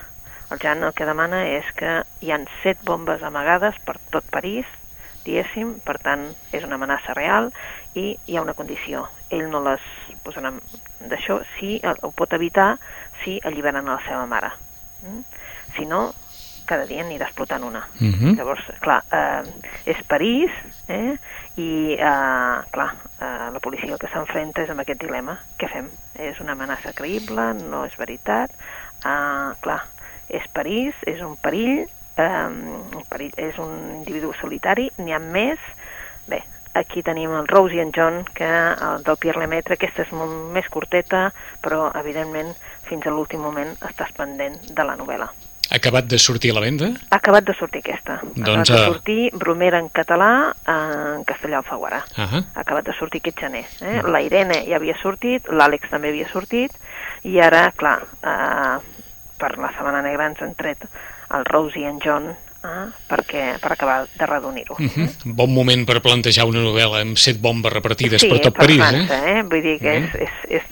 El 0.50 0.60
Jan 0.62 0.84
el 0.86 0.94
que 0.94 1.06
demana 1.08 1.42
és 1.50 1.68
que 1.74 2.02
hi 2.22 2.30
han 2.30 2.46
set 2.62 2.82
bombes 2.86 3.22
amagades 3.26 3.78
per 3.84 3.96
tot 4.14 4.28
París 4.30 4.66
diguéssim, 5.26 5.76
per 5.84 5.98
tant, 6.02 6.28
és 6.54 6.64
una 6.64 6.78
amenaça 6.78 7.14
real 7.18 7.50
i 7.98 8.14
hi 8.14 8.36
ha 8.36 8.44
una 8.44 8.54
condició. 8.58 9.06
Ell 9.34 9.48
no 9.50 9.62
les 9.64 9.82
posarà 10.24 10.52
d'això, 11.10 11.40
si 11.56 11.80
ho 11.82 12.12
pot 12.14 12.36
evitar 12.38 12.76
si 13.24 13.40
alliberen 13.44 13.88
a 13.88 13.96
la 13.96 14.04
seva 14.06 14.24
mare. 14.30 14.52
Mm? 15.02 15.24
Si 15.76 15.86
no, 15.90 16.02
cada 16.66 16.86
dia 16.86 17.04
n'hi 17.06 17.16
explotant 17.16 17.64
una. 17.64 17.86
Uh 18.00 18.12
-huh. 18.12 18.36
Llavors, 18.36 18.64
clar, 18.80 19.02
eh, 19.10 19.42
és 19.84 20.02
París, 20.06 20.50
eh, 20.88 21.16
i, 21.56 21.96
eh, 21.98 22.58
clar, 22.70 22.94
eh, 23.20 23.50
la 23.52 23.60
policia 23.60 23.92
el 23.92 23.98
que 23.98 24.08
s'enfrenta 24.08 24.62
és 24.62 24.70
amb 24.70 24.80
aquest 24.80 25.00
dilema. 25.00 25.38
Què 25.58 25.68
fem? 25.68 25.88
És 26.14 26.40
una 26.40 26.52
amenaça 26.52 26.92
creïble? 26.92 27.54
No 27.70 27.84
és 27.84 27.96
veritat? 27.96 28.50
Eh, 29.04 29.52
clar, 29.60 29.82
és 30.28 30.46
París, 30.52 30.94
és 31.06 31.20
un 31.20 31.36
perill, 31.36 31.88
eh, 32.16 33.30
és 33.36 33.58
un 33.58 33.94
individu 33.96 34.32
solitari, 34.34 34.90
n'hi 34.98 35.12
ha 35.12 35.18
més. 35.18 35.58
Bé, 36.26 36.42
aquí 36.74 37.02
tenim 37.02 37.30
el 37.30 37.48
Rose 37.48 37.74
i 37.74 37.80
en 37.80 37.92
John, 37.92 38.24
que 38.34 38.44
el 38.44 39.02
del 39.04 39.16
Pierre 39.16 39.40
Lemaitre, 39.40 39.74
aquesta 39.74 40.02
és 40.02 40.12
molt 40.12 40.52
més 40.52 40.68
curteta, 40.68 41.32
però 41.62 41.90
evidentment 41.94 42.54
fins 42.82 43.06
a 43.06 43.10
l'últim 43.10 43.40
moment 43.40 43.76
estàs 43.80 44.12
pendent 44.12 44.60
de 44.74 44.84
la 44.84 44.96
novel·la. 44.96 45.45
Acabat 45.70 46.06
de 46.06 46.18
sortir 46.18 46.52
a 46.52 46.54
la 46.54 46.60
venda? 46.60 46.92
Acabat 47.10 47.44
de 47.44 47.54
sortir 47.58 47.82
aquesta. 47.82 48.20
Doncs, 48.22 48.42
acabat 48.46 48.68
de 48.68 48.84
sortir 48.84 49.30
Bromera 49.34 49.80
en 49.82 49.88
català, 49.90 50.30
en 50.66 51.24
castellà 51.26 51.58
Alfaguara. 51.58 52.04
Uh 52.16 52.24
-huh. 52.24 52.44
Acabat 52.54 52.84
de 52.86 52.94
sortir 52.98 53.20
aquest 53.20 53.40
gener. 53.40 53.64
Eh? 53.80 54.02
La 54.06 54.22
Irene 54.22 54.64
ja 54.66 54.76
havia 54.76 54.96
sortit, 55.02 55.46
l'Àlex 55.48 55.90
també 55.90 56.08
havia 56.08 56.28
sortit, 56.28 56.72
i 57.22 57.40
ara, 57.40 57.72
clar, 57.76 58.02
eh, 58.22 58.78
per 59.38 59.58
la 59.58 59.72
Setmana 59.72 60.02
Negra 60.02 60.26
ens 60.26 60.40
han 60.42 60.54
tret 60.54 60.78
el 61.30 61.44
Rose 61.44 61.78
i 61.78 61.84
en 61.84 61.98
John 62.00 62.36
eh, 62.66 62.86
perquè, 63.08 63.58
per 63.60 63.72
acabar 63.72 64.06
de 64.18 64.26
redonir-ho. 64.26 64.74
Uh 64.78 64.86
-huh. 64.86 65.08
Bon 65.24 65.52
moment 65.54 65.86
per 65.86 66.00
plantejar 66.02 66.44
una 66.46 66.60
novel·la 66.60 67.00
amb 67.02 67.16
set 67.16 67.38
bombes 67.40 67.72
repartides 67.72 68.20
sí, 68.20 68.28
per 68.28 68.40
tot 68.40 68.54
per 68.54 68.66
París, 68.66 68.82
França, 68.82 69.20
eh? 69.30 69.42
Vull 69.42 69.62
dir 69.62 69.78
que 69.78 69.96
Eh? 69.96 70.10
és, 70.14 70.30
és, 70.48 70.62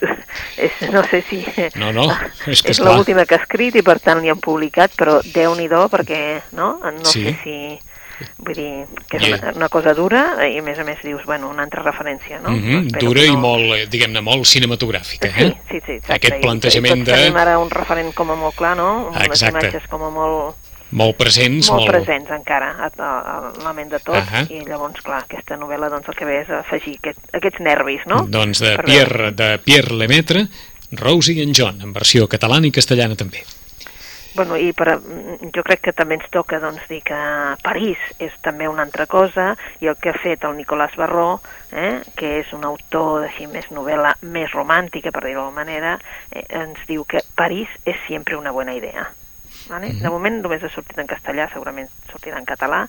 és, 0.58 0.70
és, 0.82 0.90
no 0.92 1.02
sé 1.04 1.22
si... 1.30 1.44
No, 1.76 1.92
no, 1.92 2.08
és 2.46 2.62
que 2.62 2.70
és 2.72 2.80
l'última 2.80 3.24
que 3.26 3.34
ha 3.34 3.38
escrit 3.42 3.74
i 3.76 3.82
per 3.82 3.98
tant 4.00 4.20
li 4.20 4.28
han 4.28 4.40
publicat, 4.40 4.90
però 4.96 5.20
déu-n'hi-do 5.22 5.88
perquè, 5.88 6.42
no? 6.52 6.80
No 6.82 7.04
Sí. 7.04 7.24
sé 7.24 7.38
si... 7.42 7.78
Vull 8.38 8.54
dir, 8.54 8.86
que 9.10 9.16
és 9.16 9.26
I- 9.26 9.32
una, 9.32 9.52
una 9.56 9.68
cosa 9.68 9.92
dura 9.92 10.46
i 10.46 10.58
a 10.58 10.62
més 10.62 10.78
a 10.78 10.84
més 10.84 10.98
dius, 11.02 11.24
bueno, 11.26 11.48
una 11.50 11.64
altra 11.64 11.82
referència, 11.82 12.38
no? 12.40 12.50
Uh 12.50 12.54
-huh. 12.54 12.86
Espero 12.86 13.06
Dura 13.08 13.20
que 13.20 13.26
i 13.26 13.32
no- 13.32 13.38
molt, 13.40 13.64
eh, 13.74 13.86
diguem-ne, 13.90 14.20
molt 14.20 14.44
cinematogràfica, 14.46 15.28
Sí, 15.34 15.42
eh? 15.44 15.56
sí, 15.68 15.80
sí, 15.84 15.92
exacte. 15.92 16.12
Aquest 16.14 16.36
I- 16.38 16.40
plantejament 16.40 16.94
i 16.96 17.04
tots 17.04 17.10
de... 17.18 17.24
tenim 17.24 17.36
ara 17.36 17.58
un 17.58 17.70
referent 17.70 18.14
com 18.14 18.30
a 18.30 18.34
molt 18.36 18.54
clar, 18.54 18.76
no? 18.76 19.08
Unes 19.08 19.26
Exacte. 19.26 19.66
imatges 19.66 19.88
com 19.88 20.02
a 20.04 20.10
molt, 20.10 20.54
Molt 20.90 21.16
presents, 21.18 21.70
molt 21.72 21.88
presents 21.90 22.30
encara 22.30 22.68
a, 22.76 22.90
a, 22.92 23.08
a 23.32 23.64
la 23.64 23.72
ment 23.74 23.88
de 23.90 23.98
tots 23.98 24.20
Ahà. 24.20 24.44
i 24.52 24.60
llavors, 24.66 25.00
clar, 25.02 25.24
aquesta 25.24 25.56
novel·la 25.58 25.88
doncs, 25.90 26.06
el 26.12 26.18
que 26.18 26.28
ve 26.28 26.38
és 26.42 26.52
afegir 26.54 26.98
aquest, 27.00 27.24
aquests 27.34 27.64
nervis, 27.64 28.04
no? 28.10 28.22
Doncs 28.30 28.62
de 28.62 28.76
Per 28.76 28.86
Pierre, 28.86 29.32
de 29.34 29.50
Pierre 29.64 29.98
Lemaitre, 29.98 30.46
Rosie 31.00 31.42
en 31.42 31.54
John, 31.56 31.80
en 31.82 31.92
versió 31.92 32.28
catalana 32.30 32.68
i 32.68 32.74
castellana 32.74 33.18
també. 33.18 33.42
Bueno, 34.34 34.56
i 34.58 34.72
per, 34.74 34.96
jo 35.54 35.62
crec 35.62 35.84
que 35.86 35.92
també 35.94 36.16
ens 36.18 36.26
toca 36.34 36.58
doncs, 36.58 36.82
dir 36.90 37.00
que 37.06 37.18
París 37.62 38.00
és 38.18 38.34
també 38.42 38.66
una 38.66 38.82
altra 38.82 39.06
cosa 39.06 39.52
i 39.78 39.86
el 39.86 39.94
que 39.94 40.10
ha 40.10 40.18
fet 40.18 40.42
el 40.44 40.56
Nicolás 40.58 40.96
Barró, 40.98 41.40
eh, 41.70 42.00
que 42.18 42.40
és 42.40 42.50
un 42.52 42.66
autor 42.66 43.28
així 43.28 43.46
més 43.46 43.70
novel·la 43.70 44.16
més 44.26 44.50
romàntica, 44.50 45.14
per 45.14 45.22
dir-ho 45.22 45.44
d'alguna 45.44 45.62
manera, 45.62 45.98
eh, 46.32 46.42
ens 46.64 46.82
diu 46.90 47.06
que 47.06 47.22
París 47.38 47.70
és 47.86 48.00
sempre 48.08 48.34
una 48.34 48.50
bona 48.50 48.74
idea. 48.74 49.06
Vale? 49.68 49.94
De 49.96 50.10
moment 50.12 50.36
només 50.42 50.62
ha 50.64 50.70
sortit 50.72 50.98
en 51.00 51.08
castellà, 51.08 51.46
segurament 51.52 51.88
sortirà 52.10 52.36
en 52.40 52.46
català, 52.48 52.82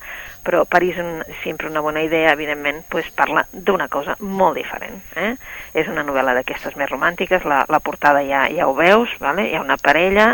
però 0.43 0.65
París 0.67 0.97
és 0.99 1.39
sempre 1.43 1.69
una 1.71 1.83
bona 1.85 2.03
idea, 2.03 2.33
evidentment, 2.35 2.83
pues, 2.91 3.07
parla 3.15 3.45
d'una 3.53 3.87
cosa 3.87 4.17
molt 4.19 4.59
diferent. 4.59 4.99
Eh? 5.15 5.33
És 5.73 5.87
una 5.91 6.03
novel·la 6.03 6.35
d'aquestes 6.35 6.75
més 6.75 6.91
romàntiques, 6.91 7.47
la, 7.47 7.63
la 7.71 7.79
portada 7.79 8.23
ja, 8.27 8.45
ja 8.51 8.67
ho 8.67 8.75
veus, 8.75 9.15
vale? 9.23 9.47
hi 9.49 9.55
ha 9.55 9.63
una 9.63 9.79
parella, 9.81 10.33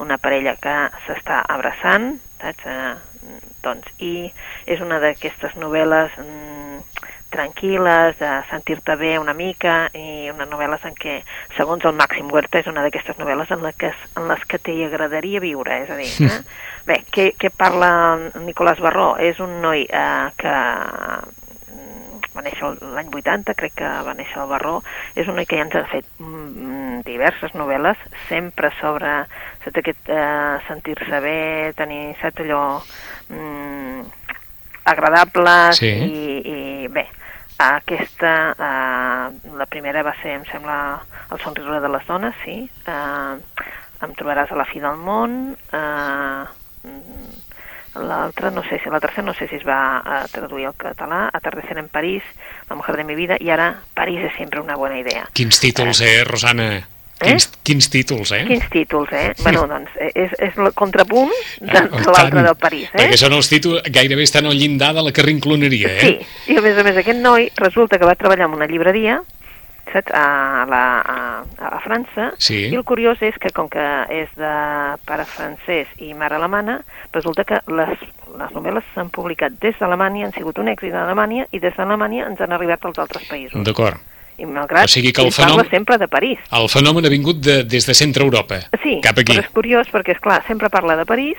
una 0.00 0.18
parella 0.18 0.56
que 0.62 0.76
s'està 1.06 1.42
abraçant, 1.48 2.12
saps? 2.40 2.66
Eh, 2.66 2.96
doncs, 3.60 3.90
i 4.00 4.30
és 4.70 4.80
una 4.80 4.96
d'aquestes 5.02 5.56
novel·les 5.60 6.14
mm, 6.16 6.78
tranquil·les, 7.30 8.16
de 8.20 8.30
sentir-te 8.50 8.96
bé 9.00 9.14
una 9.18 9.34
mica, 9.36 9.88
i 9.94 10.30
unes 10.32 10.48
novel·les 10.50 10.84
en 10.88 10.96
què, 10.98 11.20
segons 11.56 11.84
el 11.86 11.96
Màxim 11.98 12.30
Huerta, 12.32 12.60
és 12.60 12.70
una 12.70 12.84
d'aquestes 12.84 13.18
novel·les 13.20 13.50
en, 13.54 13.62
la 13.64 13.72
que, 13.72 13.92
en 14.18 14.28
les 14.30 14.44
que 14.50 14.58
t'hi 14.58 14.82
agradaria 14.86 15.42
viure, 15.42 15.82
és 15.84 15.90
a 15.90 15.98
dir, 16.00 16.10
eh? 16.26 16.40
Bé, 16.86 17.02
què, 17.12 17.30
què 17.38 17.50
parla 17.54 17.90
Nicolás 18.44 18.80
Barró? 18.82 19.14
És 19.20 19.38
un 19.40 19.60
noi 19.62 19.84
eh, 19.84 20.28
que 20.40 20.54
mm, 21.70 22.30
va 22.34 22.44
néixer 22.46 22.72
l'any 22.96 23.10
80, 23.20 23.54
crec 23.58 23.76
que 23.82 23.90
va 24.06 24.14
néixer 24.18 24.40
el 24.42 24.50
Barró, 24.50 24.80
és 25.14 25.28
un 25.28 25.38
noi 25.38 25.46
que 25.46 25.60
ja 25.60 25.66
ens 25.68 25.76
ha 25.76 25.84
fet 25.92 26.08
mm, 26.18 27.02
diverses 27.06 27.54
novel·les, 27.54 28.00
sempre 28.28 28.72
sobre 28.80 29.20
saps, 29.64 29.76
aquest 29.76 30.08
eh, 30.08 30.56
sentir-se 30.68 31.20
bé, 31.24 31.38
tenir, 31.76 32.16
saps, 32.22 32.42
allò 32.44 32.64
mm, 33.28 34.08
agradables 34.90 35.76
Sí. 35.76 35.86
i, 35.86 36.40
i 36.40 36.59
aquesta, 37.60 38.54
eh, 38.56 39.50
la 39.56 39.66
primera 39.68 40.02
va 40.06 40.14
ser, 40.22 40.36
em 40.38 40.46
sembla, 40.50 40.78
El 41.30 41.38
somriure 41.38 41.80
de 41.80 41.88
les 41.88 42.06
dones, 42.08 42.34
sí, 42.44 42.56
eh, 42.90 43.34
em 44.02 44.14
trobaràs 44.18 44.50
a 44.50 44.58
la 44.58 44.66
fi 44.66 44.80
del 44.82 44.96
món, 44.98 45.56
eh, 45.72 46.44
l'altra 48.00 48.50
no 48.50 48.62
sé 48.62 48.78
si, 48.82 48.90
la 48.90 49.00
tercera 49.02 49.26
no 49.26 49.34
sé 49.34 49.48
si 49.50 49.58
es 49.60 49.66
va 49.66 49.80
eh, 50.00 50.22
traduir 50.32 50.66
al 50.70 50.78
català, 50.78 51.28
Atardecer 51.32 51.78
en 51.78 51.88
París, 51.88 52.22
La 52.70 52.76
mujer 52.76 52.96
de 52.96 53.04
mi 53.04 53.14
vida, 53.14 53.36
i 53.40 53.50
ara 53.50 53.74
París 53.94 54.24
és 54.30 54.36
sempre 54.38 54.60
una 54.62 54.76
bona 54.78 54.98
idea. 54.98 55.26
Quins 55.34 55.60
títols, 55.60 56.00
eh, 56.06 56.22
Rosana? 56.24 56.70
Eh? 57.20 57.26
Quins, 57.28 57.46
quins 57.68 57.90
títols, 57.92 58.32
eh? 58.32 58.44
Quins 58.48 58.68
títols, 58.72 59.10
eh? 59.12 59.32
bueno, 59.42 59.66
doncs 59.68 59.90
eh, 60.00 60.10
és, 60.14 60.30
és 60.38 60.56
el 60.56 60.72
contrapunt 60.72 61.32
de, 61.60 61.76
Ah, 61.76 61.82
de 61.88 62.06
l'altre 62.14 62.42
del 62.46 62.56
París, 62.56 62.88
eh? 62.94 63.02
Perquè 63.02 63.18
són 63.20 63.34
els 63.36 63.48
títols, 63.52 63.82
gairebé 63.92 64.24
estan 64.24 64.46
al 64.48 64.56
llindar 64.56 64.94
de 64.96 65.02
la 65.04 65.12
carrincloneria, 65.12 65.90
eh? 65.98 66.00
Sí, 66.00 66.54
i 66.54 66.56
a 66.56 66.62
més 66.64 66.78
a 66.80 66.86
més 66.86 66.96
aquest 66.96 67.20
noi 67.20 67.50
resulta 67.60 67.98
que 68.00 68.08
va 68.08 68.16
treballar 68.16 68.48
en 68.48 68.56
una 68.56 68.66
llibreria 68.70 69.20
saps, 69.90 70.12
a, 70.14 70.64
la, 70.70 70.82
a, 71.02 71.16
a 71.66 71.80
França 71.82 72.28
Sí. 72.38 72.68
i 72.70 72.76
el 72.78 72.84
curiós 72.86 73.18
és 73.26 73.34
que 73.42 73.50
com 73.50 73.66
que 73.68 73.82
és 74.14 74.28
de 74.38 74.52
pare 75.08 75.24
francès 75.26 75.88
i 75.98 76.12
mare 76.14 76.36
alemana 76.38 76.76
resulta 77.12 77.42
que 77.44 77.58
les, 77.66 77.96
les 78.38 78.52
novel·les 78.54 78.86
s'han 78.94 79.10
publicat 79.10 79.56
des 79.60 79.74
d'Alemanya, 79.80 80.28
han 80.28 80.32
sigut 80.36 80.60
un 80.62 80.70
èxit 80.70 80.94
a 80.94 81.02
Alemanya 81.08 81.48
i 81.50 81.58
des 81.58 81.74
d'Alemanya 81.74 82.28
ens 82.30 82.40
han 82.40 82.54
arribat 82.54 82.84
als 82.86 83.02
altres 83.02 83.26
països 83.28 83.64
D'acord. 83.66 83.98
I 84.40 84.46
malgrat 84.46 84.84
O 84.84 84.88
sigui 84.88 85.12
que 85.12 85.20
el 85.22 85.28
ell 85.28 85.34
parla 85.36 85.54
fenomen- 85.62 85.70
sempre 85.70 85.98
de 85.98 86.08
París 86.08 86.38
El 86.50 86.68
fenomen 86.68 87.06
ha 87.06 87.12
vingut 87.12 87.36
de, 87.44 87.62
des 87.64 87.86
de 87.86 87.94
centre 87.94 88.24
Europa, 88.24 88.60
Sí, 88.82 88.98
cap 89.02 89.18
aquí. 89.18 89.32
però 89.36 89.44
és 89.44 89.50
curiós 89.50 89.88
perquè, 89.92 90.16
és 90.16 90.20
clar 90.20 90.42
sempre 90.46 90.70
parla 90.70 90.96
de 90.96 91.04
París, 91.06 91.36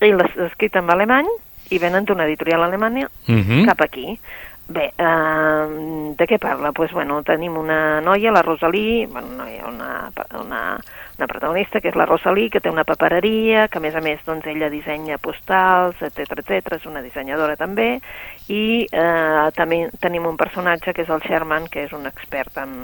ell 0.00 0.16
l'ha 0.18 0.30
escrit 0.46 0.74
en 0.76 0.88
alemany 0.90 1.26
i 1.70 1.78
venen 1.78 2.04
d'una 2.04 2.26
editorial 2.26 2.62
alemanya 2.62 3.08
Mhm. 3.26 3.64
cap 3.66 3.80
aquí. 3.82 4.18
Bé, 4.66 4.94
eh, 4.96 6.14
de 6.16 6.26
què 6.26 6.38
parla? 6.38 6.70
Doncs, 6.70 6.76
pues, 6.76 6.92
bueno, 6.92 7.22
tenim 7.22 7.56
una 7.56 8.00
noia, 8.00 8.30
la 8.32 8.40
Rosalí, 8.40 9.04
bueno, 9.04 9.28
noia, 9.36 9.66
una, 9.66 10.10
una, 10.40 10.80
una 11.18 11.26
protagonista, 11.26 11.82
que 11.82 11.88
és 11.88 11.96
la 11.96 12.06
Rosalí, 12.06 12.48
que 12.48 12.60
té 12.60 12.70
una 12.70 12.84
papereria, 12.84 13.68
que 13.68 13.76
a 13.76 13.80
més 13.82 13.94
a 13.94 14.00
més 14.00 14.20
doncs, 14.24 14.46
ella 14.46 14.70
dissenya 14.70 15.18
postals, 15.18 16.00
etc 16.00 16.38
etc. 16.38 16.72
és 16.78 16.86
una 16.86 17.02
dissenyadora 17.02 17.56
també, 17.56 18.00
i 18.48 18.84
eh, 18.92 19.50
també 19.56 19.88
tenim 20.00 20.26
un 20.28 20.36
personatge 20.36 20.92
que 20.92 21.02
és 21.02 21.08
el 21.08 21.22
Sherman, 21.24 21.66
que 21.72 21.84
és 21.86 21.92
un 21.96 22.04
expert 22.06 22.58
en, 22.60 22.74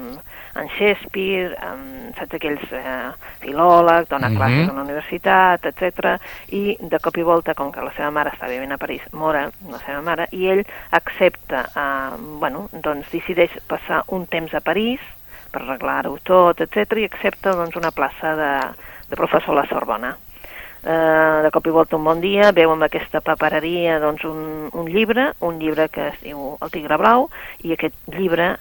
en 0.57 0.71
Shakespeare, 0.79 1.53
en, 1.61 2.13
saps 2.17 2.39
aquells 2.39 2.73
eh, 2.73 3.11
filòleg, 3.43 4.09
dona 4.09 4.31
Mhm. 4.31 4.37
classes 4.37 4.69
a 4.71 4.73
la 4.73 4.83
universitat, 4.83 5.67
etc. 5.67 6.17
I 6.49 6.77
de 6.81 6.99
cop 6.99 7.17
i 7.19 7.23
volta, 7.23 7.55
com 7.55 7.71
que 7.73 7.85
la 7.85 7.93
seva 7.93 8.11
mare 8.11 8.31
està 8.33 8.49
vivint 8.49 8.73
a 8.73 8.79
París, 8.79 9.03
mora 9.13 9.51
la 9.69 9.79
seva 9.85 10.01
mare, 10.01 10.29
i 10.33 10.47
ell 10.49 10.65
accepta, 10.91 11.67
eh, 11.77 12.17
bueno, 12.41 12.69
doncs 12.73 13.11
decideix 13.13 13.51
passar 13.67 14.05
un 14.09 14.27
temps 14.27 14.55
a 14.55 14.61
París 14.61 15.01
per 15.51 15.63
arreglar-ho 15.63 16.17
tot, 16.23 16.61
etc. 16.61 16.97
i 16.99 17.05
accepta 17.05 17.53
doncs, 17.53 17.77
una 17.77 17.91
plaça 17.91 18.35
de, 18.37 18.53
de 19.11 19.17
professor 19.17 19.57
a 19.57 19.61
la 19.61 19.67
Sorbona. 19.67 20.17
Eh, 20.81 21.43
de 21.45 21.51
cop 21.53 21.67
i 21.69 21.73
volta 21.77 21.99
un 21.99 22.07
bon 22.09 22.23
dia 22.23 22.53
veu 22.57 22.71
amb 22.73 22.87
aquesta 22.87 23.21
papereria 23.21 23.99
doncs, 24.01 24.25
un, 24.25 24.71
un 24.73 24.87
llibre, 24.89 25.27
un 25.45 25.59
llibre 25.61 25.91
que 25.93 26.07
es 26.09 26.17
diu 26.25 26.55
El 26.57 26.73
tigre 26.73 26.97
blau, 26.97 27.29
i 27.61 27.75
aquest 27.77 27.99
llibre 28.17 28.55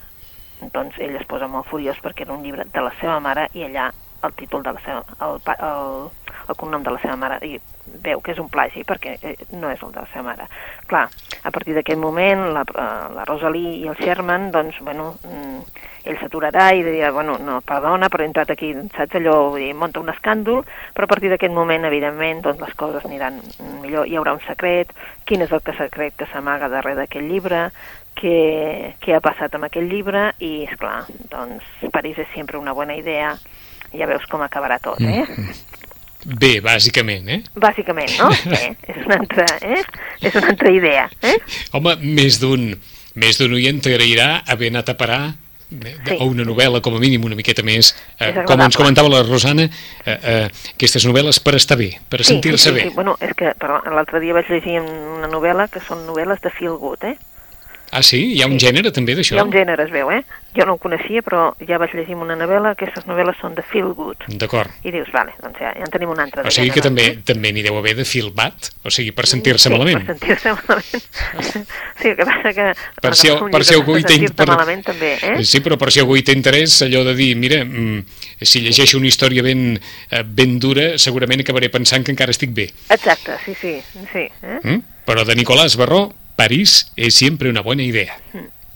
doncs 0.73 0.99
ell 0.99 1.15
es 1.15 1.23
posa 1.29 1.47
molt 1.47 1.69
furiós 1.71 2.01
perquè 2.03 2.25
era 2.27 2.35
un 2.35 2.43
llibre 2.43 2.67
de 2.67 2.83
la 2.83 2.91
seva 2.99 3.21
mare 3.23 3.47
i 3.55 3.63
allà 3.63 3.87
el 4.23 4.33
títol 4.39 4.63
de 4.63 4.73
la 4.73 4.81
seva, 4.85 5.03
el, 5.25 5.41
el, 5.55 6.09
el 6.49 6.55
cognom 6.55 6.83
de 6.83 6.95
la 6.95 7.01
seva 7.03 7.17
mare 7.19 7.39
i 7.47 7.59
veu 8.03 8.21
que 8.21 8.33
és 8.35 8.39
un 8.41 8.49
plagi 8.53 8.83
perquè 8.87 9.15
eh, 9.21 9.35
no 9.57 9.71
és 9.71 9.81
el 9.83 9.93
de 9.93 10.01
la 10.03 10.09
seva 10.13 10.25
mare. 10.29 10.47
Clar, 10.89 11.05
a 11.43 11.51
partir 11.51 11.75
d'aquest 11.77 11.99
moment 11.99 12.49
la, 12.55 12.65
eh, 12.67 13.05
la 13.15 13.25
Rosalie 13.27 13.79
i 13.83 13.87
el 13.89 13.97
Sherman 13.99 14.49
doncs, 14.53 14.79
bueno, 14.85 15.13
mm, 15.25 15.85
ell 16.09 16.19
s'aturarà 16.21 16.69
i 16.73 16.83
diria, 16.85 17.11
bueno, 17.11 17.37
no, 17.43 17.59
perdona, 17.65 18.09
però 18.09 18.23
he 18.23 18.29
entrat 18.29 18.53
aquí, 18.53 18.71
saps 18.95 19.17
allò, 19.19 19.35
dir, 19.57 19.71
munta 19.77 20.01
un 20.01 20.11
escàndol, 20.13 20.63
però 20.95 21.07
a 21.07 21.11
partir 21.11 21.31
d'aquest 21.33 21.53
moment, 21.53 21.85
evidentment, 21.89 22.43
doncs 22.45 22.63
les 22.63 22.75
coses 22.79 23.05
aniran 23.05 23.41
millor, 23.83 24.07
hi 24.07 24.17
haurà 24.19 24.33
un 24.37 24.43
secret, 24.47 24.93
quin 25.29 25.43
és 25.45 25.53
el 25.53 25.63
que 25.65 25.75
secret 25.77 26.15
que 26.17 26.29
s'amaga 26.31 26.71
darrere 26.71 27.03
d'aquest 27.03 27.27
llibre, 27.27 27.67
què, 28.19 28.95
què 29.03 29.15
ha 29.15 29.23
passat 29.23 29.55
amb 29.55 29.67
aquell 29.67 29.89
llibre, 29.91 30.29
i, 30.39 30.65
és 30.67 30.75
clar, 30.79 31.03
doncs 31.31 31.67
París 31.93 32.19
és 32.19 32.31
sempre 32.35 32.59
una 32.59 32.75
bona 32.77 32.97
idea, 32.99 33.35
ja 33.93 34.07
veus 34.09 34.25
com 34.29 34.41
acabarà 34.45 34.79
tot, 34.83 34.99
eh? 35.01 35.25
Bé, 36.25 36.59
bàsicament, 36.61 37.29
eh? 37.31 37.41
Bàsicament, 37.55 38.11
no? 38.19 38.29
Eh? 38.59 38.73
És 38.91 39.05
una 39.05 39.19
altra, 39.21 39.45
eh? 39.63 39.83
És 40.21 40.35
una 40.35 40.49
altra 40.51 40.71
idea, 40.75 41.05
eh? 41.23 41.37
Home, 41.77 41.95
més 42.03 42.41
d'un 42.41 42.73
més 43.19 43.39
d'un 43.39 43.53
oient 43.57 43.79
t'agrairà 43.83 44.43
haver 44.47 44.69
anat 44.71 44.91
a 44.91 44.97
parar 44.99 45.21
eh, 45.29 45.95
Sí. 46.05 46.15
a 46.17 46.25
una 46.25 46.43
novel·la, 46.47 46.81
com 46.81 46.95
a 46.95 46.99
mínim, 47.01 47.23
una 47.27 47.35
miqueta 47.37 47.63
més, 47.65 47.91
eh, 48.19 48.31
com 48.47 48.61
ens 48.61 48.77
comentava 48.77 49.09
la 49.11 49.21
Rosana, 49.23 49.67
eh, 50.05 50.15
eh, 50.17 50.45
aquestes 50.73 51.05
novel·les 51.05 51.39
per 51.45 51.55
estar 51.59 51.77
bé, 51.77 51.91
per 52.09 52.23
sentir-se 52.25 52.69
sí, 52.69 52.75
bé. 52.75 52.87
Sí, 52.87 52.93
bueno, 52.95 53.15
és 53.21 53.35
que 53.37 53.51
l'altre 53.93 54.21
dia 54.23 54.33
vaig 54.33 54.49
llegir 54.49 54.79
una 54.81 55.29
novel·la 55.29 55.67
que 55.69 55.81
són 55.85 56.05
novel·les 56.07 56.41
de 56.41 56.51
feel 56.57 56.77
good, 56.81 57.03
eh? 57.05 57.17
Ah, 57.91 58.03
sí? 58.03 58.19
Hi 58.35 58.43
ha 58.43 58.47
un 58.49 58.59
gènere 58.61 58.91
també 58.93 59.15
d'això? 59.17 59.35
Hi 59.35 59.41
ha 59.41 59.45
un 59.47 59.53
gènere, 59.53 59.87
es 59.87 59.91
veu, 59.93 60.11
eh? 60.13 60.21
Jo 60.57 60.65
no 60.65 60.75
ho 60.75 60.79
coneixia, 60.81 61.21
però 61.25 61.51
ja 61.65 61.77
vaig 61.81 61.93
llegir 61.97 62.15
una 62.17 62.35
novel·la, 62.37 62.73
aquestes 62.73 63.05
novel·les 63.09 63.37
són 63.41 63.55
de 63.57 63.63
feel 63.65 63.91
good. 63.97 64.25
D'acord. 64.41 64.71
I 64.85 64.93
dius, 64.93 65.09
vale, 65.13 65.33
doncs 65.41 65.61
ja, 65.61 65.71
ja 65.77 65.85
en 65.85 65.93
tenim 65.93 66.09
un 66.13 66.21
altre 66.21 66.45
O 66.45 66.53
sigui 66.53 66.73
que 66.73 66.83
també 66.85 67.07
també 67.25 67.51
n'hi 67.53 67.63
deu 67.65 67.77
haver 67.77 67.95
de 67.99 68.05
filbat, 68.09 68.71
o 68.85 68.93
sigui, 68.93 69.13
per 69.17 69.25
sentir-se 69.29 69.69
sí, 69.69 69.73
malament. 69.73 70.01
per 70.05 70.17
sentir-se 70.17 70.53
malament. 70.57 71.07
sí, 72.01 72.11
el 72.11 72.17
que 72.17 72.29
passa 72.29 72.53
que... 72.57 72.67
Per 73.01 73.13
si, 73.17 73.33
per 73.53 73.63
si 73.65 73.77
algú 73.77 73.97
hi 73.97 74.05
per 74.05 74.09
té... 74.09 74.17
sentir-te 74.17 74.49
malament 74.49 74.85
també, 74.89 75.11
eh? 75.21 75.35
Sí, 75.45 75.61
però 75.65 75.77
per 75.81 75.93
si 75.93 76.01
algú 76.01 76.17
hi 76.17 76.25
té 76.25 76.37
interès, 76.37 76.81
allò 76.85 77.05
de 77.09 77.17
dir, 77.17 77.31
mira, 77.37 77.61
mm, 77.65 78.21
si 78.41 78.63
llegeixo 78.65 79.01
una 79.01 79.09
història 79.09 79.45
ben, 79.45 79.73
eh, 79.77 80.23
ben 80.25 80.57
dura, 80.61 80.91
segurament 81.01 81.45
acabaré 81.45 81.69
pensant 81.73 82.05
que 82.05 82.13
encara 82.13 82.33
estic 82.33 82.53
bé. 82.57 82.69
Exacte, 82.89 83.37
sí, 83.45 83.57
sí, 83.57 83.77
sí. 84.13 84.29
Eh? 84.29 84.61
Mm? 84.63 84.81
Però 85.09 85.23
de 85.25 85.33
Nicolás 85.33 85.73
Barró, 85.77 86.07
París 86.39 86.85
és 86.95 87.17
sempre 87.19 87.51
una 87.51 87.63
bona 87.65 87.83
idea. 87.83 88.15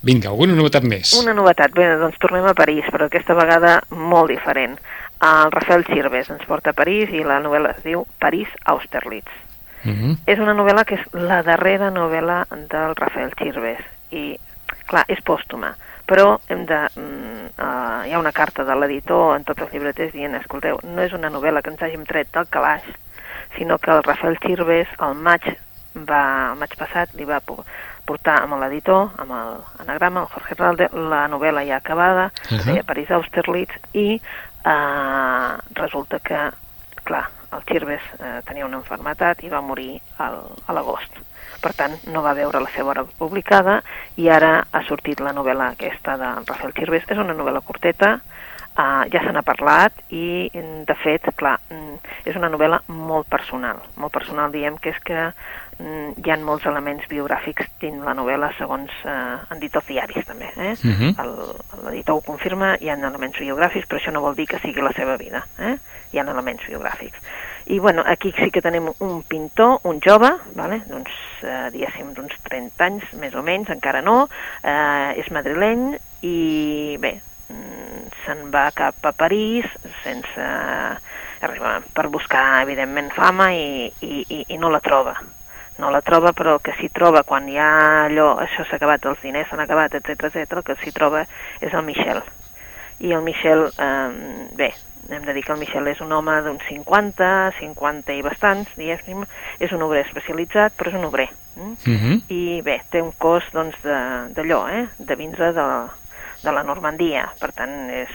Vinga, 0.03 0.33
alguna 0.33 0.55
novetat 0.57 0.83
més? 0.83 1.13
Una 1.15 1.31
novetat, 1.37 1.71
bé, 1.71 1.85
doncs 2.01 2.19
tornem 2.19 2.43
a 2.49 2.55
París, 2.57 2.83
però 2.91 3.07
aquesta 3.07 3.37
vegada 3.39 3.77
molt 3.87 4.33
diferent. 4.33 4.75
El 5.23 5.53
Rafael 5.53 5.85
Sirves 5.87 6.27
ens 6.33 6.43
porta 6.49 6.73
a 6.73 6.75
París 6.75 7.13
i 7.15 7.23
la 7.23 7.39
novel·la 7.39 7.71
es 7.77 7.85
diu 7.85 8.03
París 8.19 8.51
Austerlitz. 8.67 9.31
Mhm. 9.83 10.17
És 10.27 10.39
una 10.39 10.53
novel·la 10.53 10.83
que 10.83 10.95
és 10.99 11.07
la 11.13 11.41
darrera 11.43 11.89
novel·la 11.91 12.43
del 12.51 12.95
Rafael 12.99 13.31
Sirves 13.39 13.79
i, 14.11 14.37
clar, 14.87 15.05
és 15.07 15.23
pòstuma, 15.23 15.73
però 16.07 16.39
hem 16.49 16.65
de, 16.65 16.79
uh, 16.99 18.03
hi 18.03 18.11
ha 18.11 18.19
una 18.19 18.31
carta 18.31 18.63
de 18.67 18.75
l'editor 18.75 19.37
en 19.37 19.43
tots 19.43 19.61
els 19.61 19.71
llibreters 19.71 20.11
dient, 20.11 20.35
escolteu, 20.35 20.79
no 20.83 21.01
és 21.01 21.13
una 21.13 21.31
novel·la 21.31 21.61
que 21.61 21.71
ens 21.71 21.81
hàgim 21.81 22.03
tret 22.05 22.27
del 22.33 22.47
calaix, 22.47 22.83
sinó 23.57 23.77
que 23.77 23.91
el 23.91 24.03
Rafael 24.03 24.37
Sirves 24.43 24.87
al 24.99 25.15
maig, 25.15 25.47
va, 25.95 26.51
el 26.51 26.59
maig 26.59 26.75
passat 26.77 27.13
li 27.13 27.25
va 27.25 27.39
po- 27.39 27.63
portar 28.05 28.41
amb 28.43 28.59
l'editor, 28.59 29.11
amb 29.17 29.31
el 29.31 29.57
anagrama, 29.85 30.21
el 30.21 30.31
Jorge 30.33 30.55
Ralde, 30.59 30.89
la 30.93 31.27
novel·la 31.27 31.65
ja 31.67 31.77
acabada, 31.77 32.25
uh. 32.25 32.57
-huh. 32.57 32.65
deia 32.65 32.83
París 32.83 33.11
Austerlitz, 33.11 33.75
i 33.93 34.21
eh, 34.65 35.57
resulta 35.73 36.19
que, 36.19 36.51
clar, 37.03 37.29
el 37.53 37.61
Sirves 37.67 38.01
eh, 38.19 38.41
tenia 38.45 38.65
una 38.65 38.77
enfermetat 38.77 39.43
i 39.43 39.49
va 39.49 39.61
morir 39.61 40.01
al, 40.17 40.39
a 40.67 40.73
l'agost. 40.73 41.11
Per 41.61 41.73
tant, 41.73 41.93
no 42.11 42.21
va 42.21 42.33
veure 42.33 42.59
la 42.59 42.69
seva 42.75 42.89
obra 42.91 43.05
publicada 43.17 43.81
i 44.19 44.27
ara 44.29 44.65
ha 44.71 44.81
sortit 44.83 45.19
la 45.19 45.31
novel·la 45.31 45.69
aquesta 45.71 46.17
de 46.17 46.31
Rafael 46.47 46.73
Sirves. 46.73 47.03
És 47.07 47.17
una 47.17 47.33
novel·la 47.33 47.61
curteta, 47.61 48.19
Uh, 48.73 49.03
ja 49.13 49.19
se 49.21 49.29
n'ha 49.29 49.43
parlat 49.45 49.93
i, 50.09 50.49
de 50.49 50.95
fet, 50.97 51.27
clar, 51.37 51.59
mm, 51.69 51.97
és 52.25 52.35
una 52.39 52.49
novel·la 52.49 52.79
molt 52.89 53.27
personal. 53.29 53.77
Molt 54.01 54.11
personal, 54.15 54.49
diem 54.51 54.79
que 54.81 54.89
és 54.89 54.97
que 55.05 55.27
mm, 55.77 56.15
hi 56.25 56.31
ha 56.33 56.37
molts 56.41 56.65
elements 56.65 57.05
biogràfics 57.11 57.67
dins 57.83 58.01
la 58.01 58.15
novel·la, 58.17 58.49
segons 58.57 58.89
uh, 59.05 59.43
han 59.45 59.59
dit 59.61 59.75
els 59.77 59.85
diaris, 59.85 60.25
també. 60.25 60.49
Eh? 60.57 60.73
Mhm. 60.89 61.13
El- 61.21 61.83
L'editor 61.85 62.15
ho 62.17 62.21
confirma, 62.25 62.71
hi 62.81 62.89
ha 62.89 62.95
elements 62.97 63.37
biogràfics, 63.37 63.85
però 63.85 63.99
això 64.01 64.11
no 64.15 64.21
vol 64.25 64.33
dir 64.35 64.47
que 64.49 64.57
sigui 64.63 64.81
la 64.81 64.93
seva 64.97 65.17
vida. 65.21 65.43
Eh? 65.59 65.75
Hi 66.13 66.17
ha 66.17 66.23
elements 66.25 66.65
biogràfics. 66.65 67.19
I, 67.67 67.77
bueno, 67.79 68.01
aquí 68.05 68.33
sí 68.39 68.49
que 68.51 68.61
tenim 68.61 68.89
un 68.99 69.21
pintor, 69.23 69.81
un 69.83 69.99
jove, 70.01 70.31
vale? 70.55 70.81
doncs, 70.89 71.11
eh, 71.43 71.69
diguéssim, 71.71 72.09
d'uns 72.17 72.33
30 72.49 72.83
anys, 72.89 73.13
més 73.21 73.35
o 73.35 73.43
menys, 73.45 73.69
encara 73.69 74.01
no, 74.01 74.27
eh, 74.63 75.13
és 75.21 75.29
madrileny 75.31 75.93
i, 76.23 76.97
bé, 76.99 77.19
se'n 78.25 78.49
va 78.51 78.69
cap 78.75 79.05
a 79.05 79.11
París 79.11 79.65
sense 80.03 80.45
arribar 81.43 81.81
per 81.93 82.07
buscar 82.07 82.61
evidentment 82.63 83.11
fama 83.13 83.51
i, 83.53 83.91
i, 84.01 84.25
i, 84.29 84.45
i 84.55 84.57
no 84.57 84.69
la 84.71 84.79
troba 84.79 85.15
no 85.81 85.89
la 85.91 86.01
troba 86.05 86.31
però 86.37 86.55
el 86.55 86.61
que 86.63 86.75
s'hi 86.77 86.89
troba 86.93 87.23
quan 87.27 87.49
ja 87.49 88.05
allò, 88.05 88.37
això 88.39 88.63
s'ha 88.67 88.77
acabat, 88.77 89.05
els 89.09 89.21
diners 89.25 89.49
s'han 89.49 89.63
acabat, 89.65 89.95
etc 89.97 90.29
etc, 90.29 90.57
el 90.59 90.63
que 90.63 90.75
s'hi 90.79 90.93
troba 90.93 91.25
és 91.59 91.73
el 91.73 91.83
Michel 91.83 92.21
i 93.03 93.11
el 93.11 93.23
Michel, 93.25 93.67
eh, 93.81 94.49
bé 94.55 94.73
hem 95.11 95.25
de 95.25 95.33
dir 95.33 95.43
que 95.43 95.51
el 95.51 95.59
Michel 95.59 95.87
és 95.91 95.99
un 96.01 96.11
home 96.15 96.35
d'uns 96.45 96.61
50, 96.69 97.51
50 97.59 98.13
i 98.15 98.21
bastants, 98.23 98.69
diguéssim, 98.79 99.25
és 99.59 99.71
un 99.75 99.81
obrer 99.83 100.05
especialitzat, 100.05 100.77
però 100.77 100.93
és 100.93 100.95
un 100.95 101.03
obrer. 101.09 101.27
Mm? 101.57 101.73
Mhm. 101.85 102.21
I 102.31 102.61
bé, 102.63 102.77
té 102.89 103.01
un 103.01 103.11
cos 103.17 103.43
doncs, 103.51 103.75
de- 103.83 104.29
d'allò, 104.37 104.61
eh? 104.71 104.87
de 104.97 105.15
vindre 105.19 105.51
de, 105.51 105.65
de 106.43 106.51
la 106.51 106.63
Normandia, 106.67 107.25
per 107.39 107.51
tant 107.55 107.73
és 107.93 108.11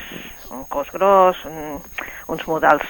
un 0.52 0.64
cos 0.68 0.90
gros, 0.92 1.40
un, 1.48 1.78
uns 2.28 2.46
modals, 2.48 2.84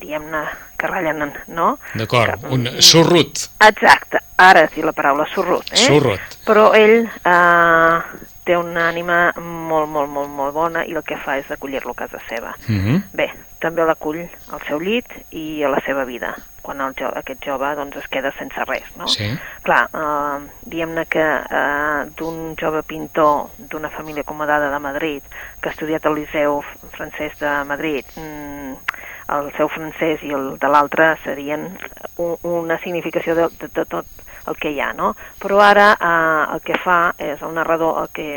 diguem-ne, 0.00 0.42
que 0.78 0.90
ratllen, 0.90 1.24
no? 1.54 1.74
D'acord, 1.94 2.46
un 2.54 2.68
sorrut, 2.82 3.46
Exacte, 3.64 4.20
ara 4.36 4.66
sí 4.74 4.82
la 4.84 4.92
paraula 4.92 5.26
sorrut, 5.32 5.70
eh? 5.72 5.84
sorrut. 5.86 6.38
Però 6.46 6.70
ell, 6.76 7.04
eh, 7.06 8.30
té 8.44 8.56
una 8.58 8.88
ànima 8.90 9.18
molt, 9.40 9.88
molt, 9.88 10.10
molt, 10.10 10.30
molt 10.30 10.54
bona 10.54 10.84
i 10.84 10.96
el 10.98 11.06
que 11.06 11.18
fa 11.22 11.38
és 11.40 11.50
acollir-lo 11.54 11.94
a 11.94 12.02
casa 12.02 12.20
seva. 12.28 12.54
Uh 12.68 12.74
-huh. 12.74 13.02
Bé, 13.12 13.30
també 13.60 13.84
l'acull 13.84 14.26
al 14.52 14.60
seu 14.68 14.80
llit 14.80 15.06
i 15.30 15.62
a 15.64 15.68
la 15.68 15.80
seva 15.86 16.04
vida, 16.04 16.34
quan 16.64 16.80
el 16.80 16.96
jo, 16.96 17.10
aquest 17.20 17.44
jove 17.44 17.74
doncs, 17.76 17.98
es 18.00 18.08
queda 18.08 18.32
sense 18.38 18.64
res, 18.64 18.88
no? 18.96 19.08
Sí. 19.12 19.28
Clar, 19.66 19.82
eh, 19.92 20.64
diguem-ne 20.72 21.04
que 21.12 21.24
eh, 21.60 22.00
d'un 22.16 22.54
jove 22.60 22.82
pintor 22.88 23.50
d'una 23.70 23.92
família 23.92 24.24
acomodada 24.24 24.70
de 24.72 24.80
Madrid 24.80 25.36
que 25.60 25.68
ha 25.68 25.74
estudiat 25.76 26.06
al 26.08 26.16
Liceu 26.16 26.62
francès 26.96 27.36
de 27.40 27.52
Madrid, 27.68 28.08
mm, 28.16 29.00
el 29.36 29.50
seu 29.56 29.68
francès 29.72 30.24
i 30.24 30.32
el 30.36 30.54
de 30.60 30.68
l'altre 30.68 31.14
serien 31.24 31.68
un, 32.16 32.36
una 32.42 32.78
significació 32.80 33.36
de, 33.36 33.48
de, 33.60 33.68
de 33.68 33.84
tot 33.84 34.24
el 34.46 34.56
que 34.60 34.72
hi 34.74 34.80
ha, 34.80 34.92
no? 34.96 35.14
Però 35.40 35.60
ara 35.64 35.90
eh, 35.94 36.54
el 36.54 36.64
que 36.64 36.80
fa 36.80 36.98
és, 37.18 37.40
el 37.42 37.54
narrador 37.56 38.02
el 38.02 38.10
que, 38.16 38.30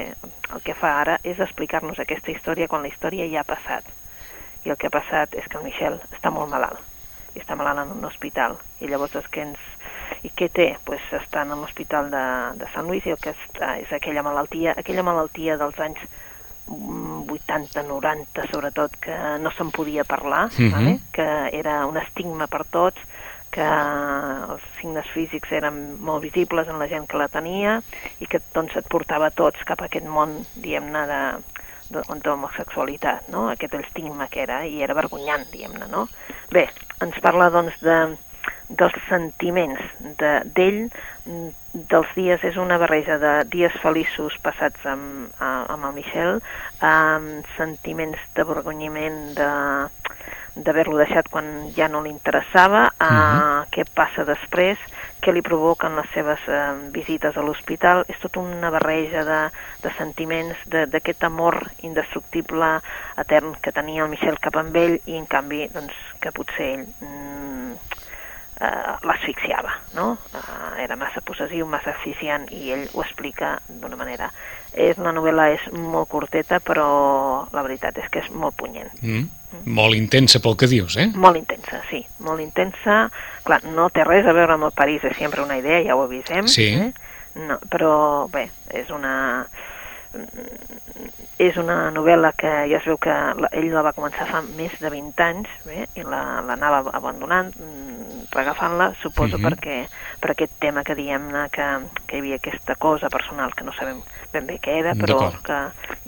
el 0.56 0.64
que 0.64 0.76
fa 0.76 0.98
ara 1.02 1.18
és 1.24 1.40
explicar-nos 1.44 2.00
aquesta 2.00 2.32
història 2.32 2.68
quan 2.72 2.84
la 2.84 2.92
història 2.92 3.28
ja 3.32 3.44
ha 3.44 3.48
passat. 3.48 3.88
I 4.66 4.74
el 4.74 4.80
que 4.80 4.92
ha 4.92 4.94
passat 4.94 5.36
és 5.40 5.48
que 5.48 5.60
el 5.60 5.68
Michel 5.68 6.00
està 6.12 6.32
molt 6.34 6.52
malalt, 6.52 6.84
i 7.38 7.42
està 7.44 7.56
malalt 7.56 7.86
en 7.86 7.94
un 8.00 8.06
hospital, 8.10 8.58
i 8.82 8.90
llavors 8.90 9.16
és 9.22 9.28
que 9.32 9.46
ens... 9.46 9.60
I 10.26 10.32
què 10.34 10.48
té? 10.50 10.72
Pues 10.88 11.04
està 11.14 11.44
en 11.46 11.52
l'hospital 11.54 12.08
de, 12.10 12.24
de 12.58 12.68
Sant 12.74 12.88
Lluís 12.90 13.06
i 13.06 13.12
el 13.14 13.20
que 13.22 13.36
està 13.36 13.76
és 13.80 13.92
aquella 13.94 14.24
malaltia, 14.26 14.74
aquella 14.80 15.04
malaltia 15.06 15.58
dels 15.62 15.78
anys 15.84 16.00
80, 16.68 17.84
90, 17.84 18.48
sobretot, 18.52 18.96
que 19.04 19.16
no 19.40 19.52
se'n 19.56 19.70
podia 19.72 20.04
parlar, 20.04 20.50
Mhm. 20.58 20.72
vale? 20.72 21.00
que 21.14 21.28
era 21.60 21.86
un 21.86 21.98
estigma 21.98 22.48
per 22.48 22.66
tots, 22.66 23.00
que 23.52 23.64
els 23.64 24.62
signes 24.82 25.06
físics 25.14 25.52
eren 25.52 25.98
molt 26.04 26.22
visibles 26.22 26.68
en 26.68 26.80
la 26.80 26.88
gent 26.88 27.08
que 27.08 27.18
la 27.18 27.28
tenia 27.30 27.82
i 28.20 28.28
que 28.28 28.42
doncs 28.54 28.76
et 28.76 28.88
portava 28.88 29.32
tots 29.32 29.64
cap 29.66 29.82
a 29.82 29.86
aquest 29.86 30.06
món, 30.06 30.46
diguem-ne, 30.56 31.06
de, 31.08 31.22
de, 31.90 32.02
de 32.02 32.30
l'homosexualitat, 32.30 33.30
no? 33.30 33.48
aquest 33.50 33.74
estigma 33.76 34.28
que 34.28 34.42
era, 34.44 34.66
i 34.68 34.82
era 34.84 34.94
vergonyant, 34.94 35.48
diguem-ne, 35.52 35.88
no? 35.88 36.08
Bé, 36.52 36.68
ens 37.06 37.20
parla 37.24 37.50
doncs 37.54 37.78
de, 37.84 37.98
dels 38.70 38.98
sentiments 39.08 39.82
de- 40.20 40.42
d'ell, 40.58 40.82
de, 41.26 41.54
dels 41.74 42.14
dies, 42.16 42.44
és 42.44 42.58
una 42.58 42.78
barreja 42.82 43.18
de 43.22 43.34
dies 43.54 43.74
feliços 43.84 44.38
passats 44.42 44.86
amb, 44.86 45.30
amb 45.40 45.86
el 45.86 45.94
Michel, 45.94 46.40
amb 46.82 47.46
sentiments 47.58 48.20
de 48.36 48.44
vergonyiment, 48.44 49.20
de 49.38 49.52
d'haver-lo 50.58 50.98
deixat 50.98 51.28
quan 51.30 51.70
ja 51.76 51.86
no 51.88 52.02
li 52.02 52.10
interessava, 52.10 52.88
a 52.98 53.66
què 53.70 53.84
passa 53.94 54.26
després, 54.26 54.82
què 55.22 55.34
li 55.34 55.44
provoquen 55.46 55.98
les 55.98 56.10
seves 56.14 56.44
eh, 56.48 56.62
visites 56.94 57.38
a 57.38 57.44
l'hospital, 57.46 58.04
és 58.12 58.20
tota 58.22 58.42
una 58.44 58.72
barreja 58.74 59.24
de, 59.28 59.40
de 59.84 59.94
sentiments, 59.98 60.64
d'aquest 60.70 61.24
amor 61.28 61.60
indestructible, 61.88 62.78
etern 63.24 63.56
que 63.62 63.74
tenia 63.76 64.06
el 64.06 64.14
Michel 64.14 64.40
cap 64.44 64.60
amb 64.62 64.76
ell 64.78 65.00
i 65.06 65.18
en 65.20 65.28
canvi 65.30 65.66
doncs, 65.74 65.96
que 66.22 66.34
potser 66.36 66.70
ell 66.76 66.86
mm, 66.86 67.74
eh, 68.60 68.94
l'asfixiava, 69.08 69.74
no? 69.98 70.18
Eh, 70.34 70.84
era 70.86 70.98
massa 71.00 71.22
possessiu, 71.26 71.68
massa 71.70 71.94
asfixiant 71.96 72.48
i 72.54 72.72
ell 72.76 72.86
ho 72.94 73.04
explica 73.06 73.58
d'una 73.68 74.00
manera. 74.00 74.30
És, 74.74 74.98
la 75.02 75.14
novel·la 75.16 75.50
és 75.56 75.68
molt 75.74 76.10
curteta, 76.12 76.60
però 76.62 76.88
la 77.54 77.66
veritat 77.66 77.98
és 78.02 78.10
que 78.12 78.24
és 78.26 78.32
molt 78.34 78.58
punyent. 78.60 78.92
Mm. 79.02 79.28
Molt 79.66 79.96
intensa 79.96 80.40
pel 80.44 80.58
que 80.60 80.68
dius, 80.68 80.98
eh? 80.98 81.08
Molt 81.16 81.38
intensa, 81.40 81.82
sí, 81.90 82.06
molt 82.20 82.42
intensa. 82.44 83.10
Clar, 83.44 83.62
no 83.74 83.90
té 83.90 84.04
res 84.04 84.26
a 84.28 84.34
veure 84.36 84.54
amb 84.58 84.68
el 84.68 84.72
París, 84.76 85.04
és 85.08 85.16
sempre 85.18 85.42
una 85.42 85.58
idea, 85.58 85.82
ja 85.84 85.96
ho 85.96 86.04
avisem. 86.04 86.48
Sí. 86.48 86.68
Eh? 86.76 86.92
No, 87.48 87.60
però 87.70 88.28
bé, 88.34 88.50
és 88.74 88.90
una 88.90 89.46
és 91.38 91.58
una 91.62 91.92
novel·la 91.94 92.32
que 92.34 92.50
ja 92.72 92.80
es 92.80 92.86
veu 92.90 92.98
que 92.98 93.14
la, 93.14 93.50
ell 93.54 93.68
la 93.70 93.84
va 93.86 93.92
començar 93.94 94.26
fa 94.30 94.40
més 94.58 94.74
de 94.82 94.90
20 94.90 95.22
anys 95.22 95.50
bé, 95.68 95.84
i 96.00 96.02
la- 96.08 96.42
l'anava 96.48 96.80
abandonant, 96.98 97.52
mm, 97.56 98.24
regagafant-la, 98.34 98.94
suposo 99.02 99.38
Mhm. 99.38 99.46
perquè 99.46 99.88
per 100.20 100.32
aquest 100.32 100.54
tema 100.60 100.84
que 100.84 100.96
diem-ne 100.96 101.50
que, 101.52 101.68
que 102.08 102.16
hi 102.18 102.20
havia 102.20 102.36
aquesta 102.38 102.76
cosa 102.76 103.10
personal 103.10 103.54
que 103.54 103.64
no 103.64 103.72
sabem 103.74 104.02
ben 104.34 104.48
bé 104.48 104.58
què 104.60 104.80
era, 104.80 104.94
però 104.96 105.32
que 105.44 105.60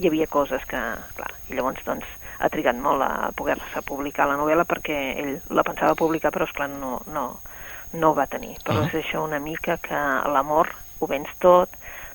hi 0.02 0.08
havia 0.08 0.25
coses 0.28 0.65
que, 0.65 0.80
clar, 1.15 1.32
i 1.49 1.54
llavors 1.54 1.84
doncs 1.86 2.06
ha 2.39 2.49
trigat 2.49 2.75
molt 2.80 3.02
a 3.04 3.32
poder-se 3.36 3.82
publicar 3.86 4.28
la 4.30 4.38
novel·la 4.39 4.65
perquè 4.65 4.97
ell 5.19 5.41
la 5.49 5.63
pensava 5.63 5.95
publicar 5.95 6.32
però 6.32 6.45
esclar 6.47 6.69
no, 6.69 7.02
no, 7.13 7.39
no 7.93 8.10
ho 8.10 8.15
va 8.15 8.28
tenir. 8.28 8.56
Però 8.63 8.82
Ah. 8.84 8.88
és 8.88 8.93
això 9.04 9.23
una 9.23 9.39
mica 9.39 9.78
que 9.78 9.93
l'amor 10.34 10.69
ho 10.99 11.08
vens 11.08 11.28
tot, 11.39 11.69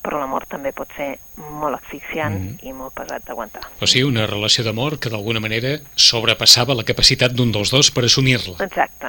però 0.05 0.19
l'amor 0.21 0.45
també 0.47 0.73
pot 0.73 0.89
ser 0.97 1.19
molt 1.37 1.77
asfixiant 1.79 2.35
Mhm. 2.35 2.59
i 2.63 2.73
molt 2.73 2.93
pesat 2.95 3.25
d'aguantar. 3.25 3.63
O 3.81 3.87
sigui, 3.87 4.05
una 4.05 4.27
relació 4.27 4.65
d'amor 4.65 4.99
que 4.99 5.09
d'alguna 5.09 5.41
manera 5.41 5.79
sobrepassava 5.97 6.75
la 6.75 6.85
capacitat 6.85 7.33
d'un 7.33 7.53
dels 7.53 7.71
dos 7.71 7.91
per 7.91 8.05
assumir-la. 8.05 8.63
Exacte, 8.65 9.09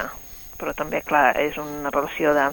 però 0.58 0.72
també, 0.74 1.02
clar, 1.02 1.36
és 1.38 1.56
una 1.58 1.90
relació 1.90 2.32
de, 2.32 2.48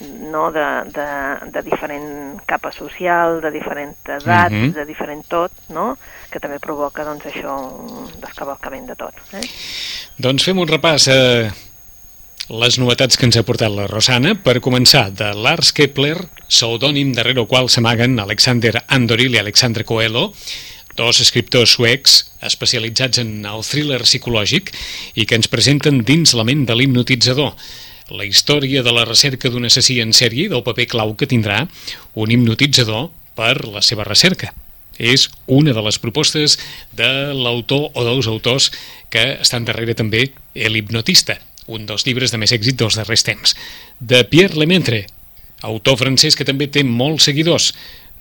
no, 0.00 0.50
de, 0.52 0.64
de, 0.94 1.06
de 1.52 1.62
diferent 1.62 2.40
capa 2.46 2.72
social, 2.72 3.40
de 3.40 3.50
diferent 3.50 3.96
edat, 4.08 4.50
Mhm. 4.52 4.72
de 4.72 4.84
diferent 4.86 5.24
tot, 5.28 5.52
no?, 5.68 5.96
que 6.30 6.40
també 6.40 6.58
provoca, 6.58 7.04
doncs, 7.04 7.26
això, 7.26 7.56
un 7.58 8.20
descavalcament 8.20 8.86
de 8.86 8.96
tot. 8.96 9.14
Eh? 9.32 9.42
Doncs 10.18 10.44
fem 10.44 10.58
un 10.58 10.68
repàs 10.68 11.08
a 11.08 11.52
les 12.50 12.78
novetats 12.78 13.16
que 13.16 13.26
ens 13.28 13.36
ha 13.36 13.44
portat 13.46 13.70
la 13.70 13.86
Rosana. 13.86 14.34
Per 14.34 14.60
començar, 14.60 15.10
de 15.14 15.32
Lars 15.34 15.72
Kepler, 15.72 16.16
pseudònim 16.48 17.12
darrere 17.14 17.40
el 17.40 17.46
qual 17.46 17.68
s'amaguen 17.70 18.18
Alexander 18.18 18.82
Andoril 18.88 19.34
i 19.34 19.38
Alexandre 19.38 19.84
Coelho, 19.84 20.32
dos 20.96 21.20
escriptors 21.22 21.70
suecs 21.76 22.32
especialitzats 22.42 23.20
en 23.22 23.46
el 23.46 23.62
thriller 23.64 24.00
psicològic 24.02 24.72
i 25.14 25.24
que 25.26 25.38
ens 25.38 25.48
presenten 25.48 26.02
dins 26.04 26.34
la 26.34 26.44
ment 26.44 26.66
de 26.66 26.74
l'hipnotitzador 26.74 27.54
la 28.10 28.26
història 28.26 28.82
de 28.82 28.92
la 28.92 29.04
recerca 29.06 29.50
d'un 29.50 29.66
assassí 29.68 30.00
en 30.02 30.12
sèrie 30.16 30.48
i 30.48 30.52
del 30.52 30.64
paper 30.66 30.86
clau 30.90 31.14
que 31.14 31.28
tindrà 31.30 31.62
un 32.14 32.32
hipnotitzador 32.32 33.10
per 33.38 33.66
la 33.66 33.82
seva 33.82 34.04
recerca. 34.04 34.52
És 35.00 35.30
una 35.46 35.72
de 35.72 35.82
les 35.82 35.98
propostes 36.02 36.58
de 36.92 37.08
l'autor 37.32 37.88
o 37.94 38.04
dels 38.04 38.28
autors 38.28 38.68
que 39.08 39.40
estan 39.40 39.64
darrere 39.64 39.96
també 39.96 40.28
El 40.54 40.76
hipnotista, 40.76 41.38
un 41.66 41.86
dels 41.86 42.04
llibres 42.06 42.34
de 42.34 42.40
més 42.42 42.52
èxit 42.52 42.76
dels 42.76 42.98
darrers 42.98 43.24
temps. 43.24 43.54
De 43.98 44.24
Pierre 44.28 44.58
Lemaitre, 44.60 45.06
autor 45.62 45.96
francès 46.02 46.36
que 46.36 46.44
també 46.44 46.68
té 46.68 46.84
molts 46.84 47.30
seguidors, 47.30 47.72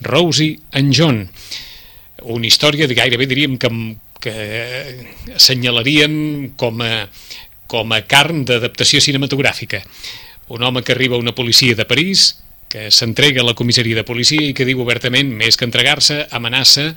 Rosie 0.02 0.60
and 0.72 0.96
John, 0.96 1.26
una 2.24 2.48
història 2.48 2.88
de 2.88 2.96
gairebé 2.96 3.28
diríem 3.28 3.58
que, 3.60 3.70
que 4.24 4.36
assenyalaríem 5.36 6.54
com 6.60 6.82
a, 6.84 7.08
com 7.70 7.94
a 7.94 8.02
carn 8.10 8.44
d'adaptació 8.50 9.02
cinematogràfica. 9.04 9.84
Un 10.50 10.66
home 10.66 10.82
que 10.84 10.96
arriba 10.96 11.16
a 11.16 11.22
una 11.22 11.36
policia 11.38 11.78
de 11.78 11.86
París, 11.86 12.32
que 12.70 12.90
s'entrega 12.94 13.42
a 13.42 13.48
la 13.48 13.56
comissaria 13.58 13.98
de 13.98 14.06
policia 14.06 14.42
i 14.46 14.54
que 14.58 14.66
diu 14.66 14.82
obertament, 14.82 15.30
més 15.34 15.58
que 15.58 15.66
entregar-se, 15.66 16.22
amenaça 16.34 16.92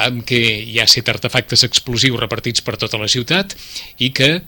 amb 0.00 0.24
que 0.28 0.40
hi 0.40 0.80
ha 0.80 0.88
set 0.88 1.08
artefactes 1.12 1.64
explosius 1.68 2.20
repartits 2.20 2.64
per 2.64 2.78
tota 2.80 3.00
la 3.00 3.08
ciutat 3.12 3.52
i 4.00 4.10
que 4.16 4.38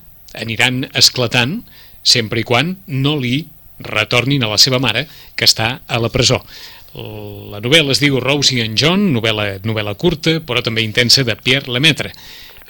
aniran 0.41 0.87
esclatant 0.97 1.61
sempre 2.03 2.41
i 2.41 2.47
quan 2.49 2.79
no 2.89 3.17
li 3.21 3.45
retornin 3.81 4.45
a 4.45 4.51
la 4.53 4.59
seva 4.61 4.81
mare, 4.81 5.07
que 5.37 5.49
està 5.49 5.81
a 5.87 6.01
la 6.01 6.11
presó. 6.13 6.41
La 6.93 7.61
novel·la 7.63 7.95
es 7.95 8.01
diu 8.03 8.19
Rosie 8.21 8.65
and 8.65 8.77
John, 8.81 9.11
novel·la, 9.15 9.61
novel·la 9.65 9.95
curta, 10.01 10.41
però 10.45 10.63
també 10.65 10.83
intensa, 10.85 11.25
de 11.25 11.37
Pierre 11.39 11.71
Lemaitre. 11.73 12.13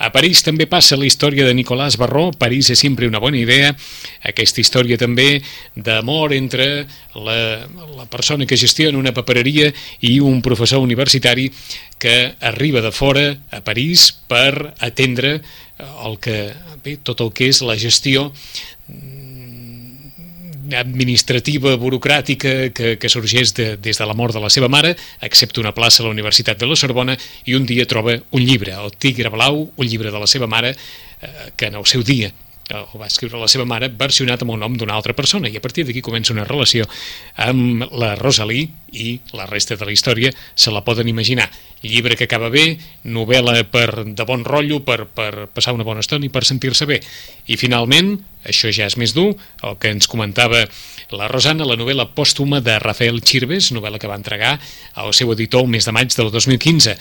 A 0.01 0.09
París 0.09 0.41
també 0.41 0.65
passa 0.65 0.97
la 0.97 1.05
història 1.05 1.45
de 1.45 1.53
Nicolás 1.53 1.99
Barró, 2.01 2.31
París 2.33 2.71
és 2.73 2.81
sempre 2.81 3.09
una 3.09 3.21
bona 3.21 3.37
idea, 3.37 3.75
aquesta 4.25 4.63
història 4.63 4.97
també 4.97 5.43
d'amor 5.77 6.33
entre 6.33 6.87
la, 7.13 7.37
la 7.99 8.07
persona 8.09 8.47
que 8.49 8.57
gestiona 8.57 8.97
una 8.97 9.13
papereria 9.13 9.69
i 10.01 10.15
un 10.25 10.41
professor 10.41 10.81
universitari 10.81 11.51
que 12.01 12.33
arriba 12.41 12.81
de 12.81 12.95
fora 12.97 13.27
a 13.53 13.61
París 13.61 14.09
per 14.25 14.73
atendre 14.81 15.43
el 16.07 16.17
que, 16.17 16.39
bé, 16.81 16.97
tot 17.05 17.21
el 17.21 17.35
que 17.37 17.53
és 17.53 17.61
la 17.61 17.77
gestió 17.77 18.31
administrativa, 20.77 21.77
burocràtica 21.81 22.71
que, 22.75 22.97
que 23.01 23.13
sorgeix 23.13 23.55
de, 23.57 23.77
des 23.77 23.99
de 23.99 24.07
la 24.07 24.17
mort 24.17 24.37
de 24.37 24.43
la 24.43 24.51
seva 24.51 24.69
mare, 24.69 24.95
accepta 25.21 25.63
una 25.63 25.75
plaça 25.77 26.03
a 26.03 26.07
la 26.07 26.15
Universitat 26.15 26.61
de 26.61 26.69
la 26.69 26.79
Sorbona 26.79 27.17
i 27.47 27.57
un 27.59 27.67
dia 27.67 27.89
troba 27.91 28.19
un 28.31 28.45
llibre, 28.45 28.77
el 28.77 28.95
Tigre 28.99 29.33
Blau, 29.33 29.67
un 29.77 29.87
llibre 29.87 30.13
de 30.13 30.23
la 30.23 30.31
seva 30.31 30.47
mare, 30.51 30.77
eh, 31.21 31.51
que 31.57 31.73
en 31.73 31.81
el 31.81 31.87
seu 31.87 32.07
dia 32.07 32.33
ho 32.71 32.99
va 33.01 33.09
escriure 33.11 33.39
la 33.41 33.49
seva 33.51 33.67
mare, 33.67 33.89
versionat 33.91 34.45
amb 34.45 34.55
el 34.55 34.61
nom 34.63 34.77
d'una 34.79 34.95
altra 34.95 35.15
persona, 35.17 35.51
i 35.51 35.59
a 35.59 35.63
partir 35.63 35.85
d'aquí 35.87 36.03
comença 36.07 36.35
una 36.35 36.47
relació 36.47 36.87
amb 37.43 37.87
la 37.91 38.15
Rosalie 38.19 38.69
i 38.93 39.21
la 39.37 39.47
resta 39.47 39.77
de 39.77 39.87
la 39.87 39.93
història 39.93 40.33
se 40.55 40.71
la 40.71 40.85
poden 40.85 41.09
imaginar. 41.09 41.51
llibre 41.83 42.17
que 42.17 42.27
acaba 42.29 42.51
bé, 42.53 42.77
novel·la 43.09 43.63
per, 43.73 44.05
de 44.05 44.25
bon 44.29 44.43
rotllo, 44.45 44.83
per, 44.85 45.07
per 45.09 45.47
passar 45.49 45.73
una 45.73 45.85
bona 45.87 46.03
estona 46.05 46.27
i 46.27 46.33
per 46.33 46.43
sentir-se 46.45 46.85
bé. 46.85 46.99
I 47.49 47.57
finalment, 47.57 48.19
això 48.45 48.69
ja 48.69 48.85
és 48.85 48.99
més 49.01 49.15
dur, 49.17 49.31
el 49.65 49.79
que 49.81 49.89
ens 49.89 50.09
comentava 50.11 50.67
la 51.17 51.29
Rosana, 51.33 51.65
la 51.65 51.79
novel·la 51.81 52.11
pòstuma 52.13 52.61
de 52.61 52.77
Rafael 52.85 53.23
Chirves, 53.25 53.71
novel·la 53.73 53.99
que 53.99 54.11
va 54.11 54.19
entregar 54.21 54.59
al 55.01 55.15
seu 55.17 55.33
editor 55.33 55.65
el 55.65 55.73
mes 55.73 55.89
de 55.89 55.97
maig 55.97 56.13
del 56.13 56.31
2015. 56.31 56.97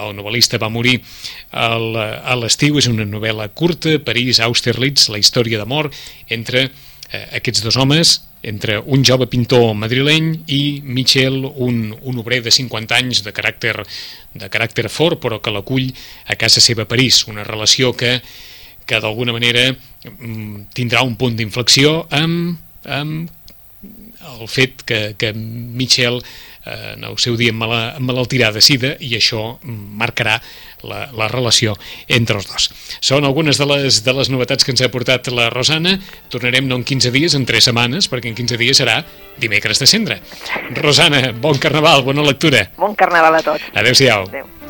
El 0.00 0.16
novel·lista 0.16 0.56
va 0.56 0.72
morir 0.72 1.02
a 1.52 2.36
l'estiu, 2.40 2.80
és 2.80 2.88
una 2.88 3.04
novel·la 3.04 3.50
curta, 3.52 3.98
París, 4.00 4.40
Austerlitz, 4.40 5.10
la 5.12 5.20
història 5.20 5.60
d'amor 5.60 5.92
entre 6.32 6.70
eh, 7.12 7.26
aquests 7.36 7.62
dos 7.68 7.76
homes, 7.76 8.22
entre 8.42 8.78
un 8.78 9.04
jove 9.06 9.28
pintor 9.30 9.72
madrileny 9.78 10.32
i 10.50 10.62
Michel, 10.84 11.44
un, 11.46 11.94
un 12.02 12.18
obrer 12.18 12.42
de 12.42 12.50
50 12.50 12.98
anys 12.98 13.22
de 13.22 13.32
caràcter, 13.34 13.76
de 14.34 14.48
caràcter 14.50 14.88
fort, 14.90 15.20
però 15.22 15.38
que 15.40 15.54
l'acull 15.54 15.92
a 16.26 16.36
casa 16.36 16.60
seva 16.60 16.82
a 16.82 16.90
París. 16.90 17.22
Una 17.30 17.46
relació 17.46 17.92
que, 17.94 18.18
que 18.86 19.00
d'alguna 19.00 19.34
manera 19.36 19.68
mm, 19.70 20.72
tindrà 20.74 21.04
un 21.06 21.14
punt 21.16 21.38
d'inflexió 21.38 22.02
amb, 22.10 22.58
amb 22.84 23.30
el 24.40 24.48
fet 24.48 24.82
que, 24.86 25.14
que 25.18 25.32
Michel 25.34 26.20
eh, 26.64 26.94
en 26.94 27.04
el 27.08 27.18
seu 27.22 27.36
dia 27.38 27.54
malaltirà 27.54 28.52
de 28.54 28.62
sida 28.64 28.94
i 29.00 29.14
això 29.18 29.58
marcarà 29.64 30.38
la, 30.86 31.06
la 31.14 31.28
relació 31.30 31.74
entre 32.08 32.38
els 32.40 32.48
dos. 32.50 32.70
Són 33.00 33.26
algunes 33.26 33.58
de 33.58 33.68
les, 33.70 34.02
de 34.06 34.16
les 34.16 34.32
novetats 34.32 34.64
que 34.64 34.74
ens 34.74 34.82
ha 34.82 34.90
portat 34.92 35.30
la 35.34 35.50
Rosana. 35.52 35.98
Tornarem 36.32 36.68
no 36.70 36.80
en 36.80 36.86
15 36.88 37.14
dies, 37.14 37.36
en 37.38 37.46
3 37.48 37.70
setmanes, 37.70 38.10
perquè 38.12 38.32
en 38.32 38.38
15 38.38 38.58
dies 38.60 38.82
serà 38.82 39.00
dimecres 39.42 39.82
de 39.82 39.90
cendre. 39.90 40.20
Rosana, 40.78 41.30
bon 41.32 41.58
carnaval, 41.62 42.06
bona 42.06 42.26
lectura. 42.26 42.68
Bon 42.78 42.98
carnaval 42.98 43.40
a 43.40 43.46
tots. 43.52 43.70
Adéu-siau. 43.74 44.28
Adéu. 44.30 44.61